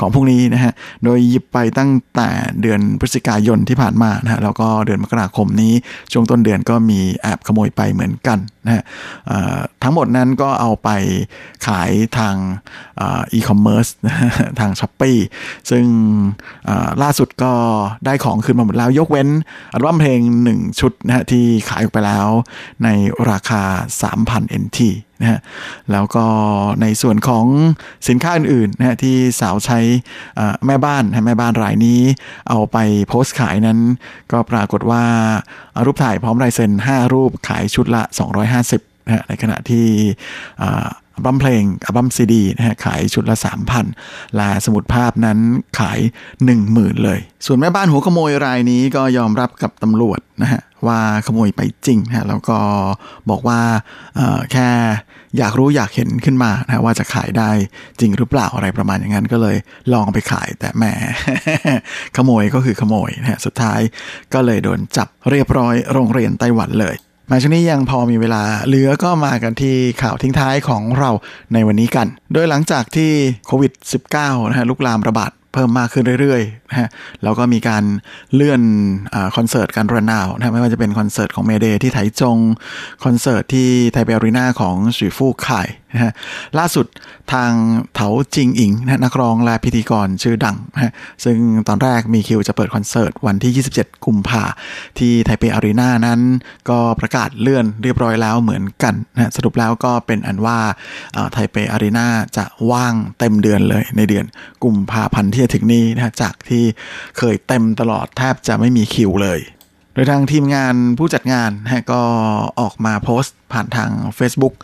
[0.00, 0.72] ของพวกนี้นะฮะ
[1.04, 2.28] โดยหยิบไปตั้งแต่
[2.60, 5.72] เดือนพฤศจิกายนที่ผ่านมานะฮะแล้วก็เดือนมกราคมนี้
[6.12, 8.82] ชวงต้นเดือนก็มีแอบขโมยไปเหมือนกันนะฮะ
[9.82, 10.88] ทั้งหมดนั้นก็เอาไป
[11.66, 12.34] ขายทาง
[13.32, 13.86] อีคอมเมิร์ซ
[14.60, 15.12] ทางช้อปปี
[15.70, 15.84] ซึ่ง
[17.02, 17.52] ล่าสุดก็
[18.06, 19.28] ได้ของคืนมาหมดแล้ว ยกเว้น
[19.72, 20.20] อัลบั้มเพลง
[20.52, 22.28] 1 ชุดนะฮะที่ขายออกไปแล้ว
[22.84, 22.88] ใน
[23.30, 23.62] ราคา
[24.12, 24.78] 3,000 NT
[25.20, 25.38] นะฮะ
[25.92, 26.24] แล้วก็
[26.82, 27.46] ในส่วนของ
[28.08, 29.78] สินค้าอื่นๆนะฮะที่สาวใช้
[30.66, 32.00] แม่บ้านแม่บ้านรายนี้
[32.48, 32.76] เอาไป
[33.08, 33.78] โพสต์ขายนั้น
[34.32, 35.04] ก็ปรากฏว่า
[35.84, 38.02] รูปถ่ายพร้อมลายเซ็น5 รูปขายชุดละ
[38.54, 39.86] 250นะฮะในขณะที่
[41.18, 43.36] อัลบั้มเพลงอัลบั้มซีดีนะฮะขายชุดละ
[43.86, 45.38] 3,000ละสมุดภาพนั้น
[45.78, 45.98] ขาย
[46.50, 52.58] 10,000 เลย ส่วนแม่บ้านหัวขโมยรายนี้ก็ยอมรับกับตำรวจนะฮะว่าขโมยไปจริงนะฮะแล้วก็
[53.30, 53.60] บอกว่า
[54.16, 54.68] เออแค่
[55.38, 57.50] อยากรู้อยากเห็นขึ้นมานะว่าจะขายได้
[58.00, 59.56] จริงหรือเปล่าอะไรประมาณอย่างนั้นก็เลย
[59.92, 60.84] ลองไปขายแต่แหม
[62.16, 63.80] ขโมยก็คือขโมยนะฮะสุดท้าย
[64.34, 66.96] ก็เลยโดนจับเรียบร้อยโรงเรียนไต้หวันเลย
[67.30, 71.10] มาช่วงนี้ยังพอมีเวลาเหลือก็มากันที่ข่าวทิ้งท้ายของเรา
[71.52, 73.10] ในวันนี้กัน โดยหลังจากที่
[73.46, 73.72] โควิด
[74.10, 76.88] -19 นะฮะลุกลามระบาดเพิ่มมากขึ้นเรื่อยๆนะฮะ
[77.22, 77.84] แล้วก็มีการ
[78.34, 78.62] เลื่อน
[79.14, 82.38] อคอนเสิร์ตการรันนาวนะไม่ว่าจะเป็นคอนเสิร์ตของเมเดที่ไถจง
[83.04, 86.12] คอนเสิร์ตที่ไทเปอารีนาของสีฟู่ข่ายนะฮะ
[86.58, 86.86] ล่าสุด
[87.32, 87.52] ทาง
[87.94, 90.92] เถาจิงอิงนะนักร้องและพิธีกรชื่อดังนะ
[91.24, 94.42] ซึ่งตอนแรกมีคิวจะเปิดคอนเสิร์ตวันที่ 27 กุมภา
[94.98, 96.20] ที่ไทเปอารีนานั้น
[96.68, 100.58] ก็ประกาศเลื่อนเรียบร้อยแล้วเหมือนกันนะสรุปแล้วก็เป็นอันว่า
[101.32, 102.06] ไทเปอารีนา
[102.36, 104.24] จะว่างเต็มเดือนเลยในเดือน
[104.64, 106.64] กุมภาพันธ์ที่จะถึงนี้นะจากที่
[107.18, 109.40] เคยเต็มตลอดแทบจะไม่มีคิวเลย
[109.94, 112.00] โดยทางทีมงานผู้จัดงานนะก็
[112.60, 114.54] ออกมาโพสต์ผ่านทาง Facebook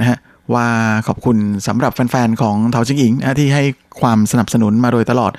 [0.00, 0.18] นะฮะ
[0.54, 0.66] ว่า
[1.06, 1.36] ขอบคุณ
[1.66, 3.64] สำหรับแฟนๆ ของเทาจิงอิงนะที่ให้
[4.00, 5.32] ความสนับสนุนมาโดยตลอด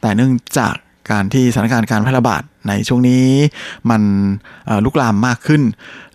[0.00, 0.74] แต่เนื่องจาก
[1.10, 3.26] การที่สถานการณ์การแพร่ระบาดในช่วงนี้
[3.90, 4.02] มัน
[4.84, 5.62] ลุกลามมากขึ้น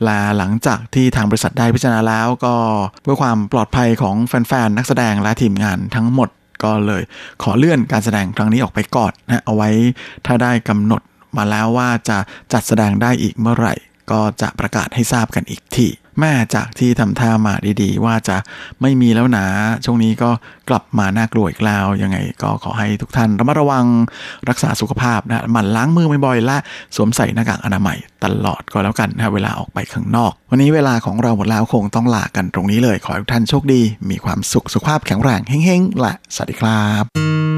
[0.03, 2.55] และหลังจากที่ทางบริษัทได้พิจารณาแล้วก็
[3.01, 6.29] เพื่อความปลอดภัยของแฟนๆ นักแสดงและทีมงานทั้งหมด
[6.63, 7.03] ก็เลย
[7.43, 9.69] ขอเลื่อนการแสดงครั้งนี้ออกไปก่อนนะเอาไว้
[10.25, 11.01] ถ้าได้กำหนด
[11.37, 12.17] มาแล้วว่าจะ
[12.53, 13.73] จัดแสดงได้อีกเมื่อไหร่
[14.11, 15.87] ก็จะประกาศให้ทราบกันอีกที
[16.19, 18.37] แม่จากที่ทำท่ามาดีๆ ว่าจะ
[18.81, 19.45] ไม่มีแล้วนะ
[19.85, 20.29] ช่วงนี้ก็
[20.69, 23.85] กลับมาน่ากลัวอีกแล้ว ยังไงก็ขอให้ทุกท่านระมัดระวัง
[24.49, 26.57] รักษาสุขภาพนะหมั่นล้างมือบ่อยๆและ
[26.95, 37.54] สวมใส่หน้ากากอนามัยตลอดก็แล้วกันนะเวลาออกไปข้างนอก วันนี้เวลาของเราหมดแล้วคงต้องลากันตรงนี้เลย ขอให้ทุกท่านโชคดี มีความสุขสุขภาพแข็งแรงเฮ้งๆและสวัสดีครับ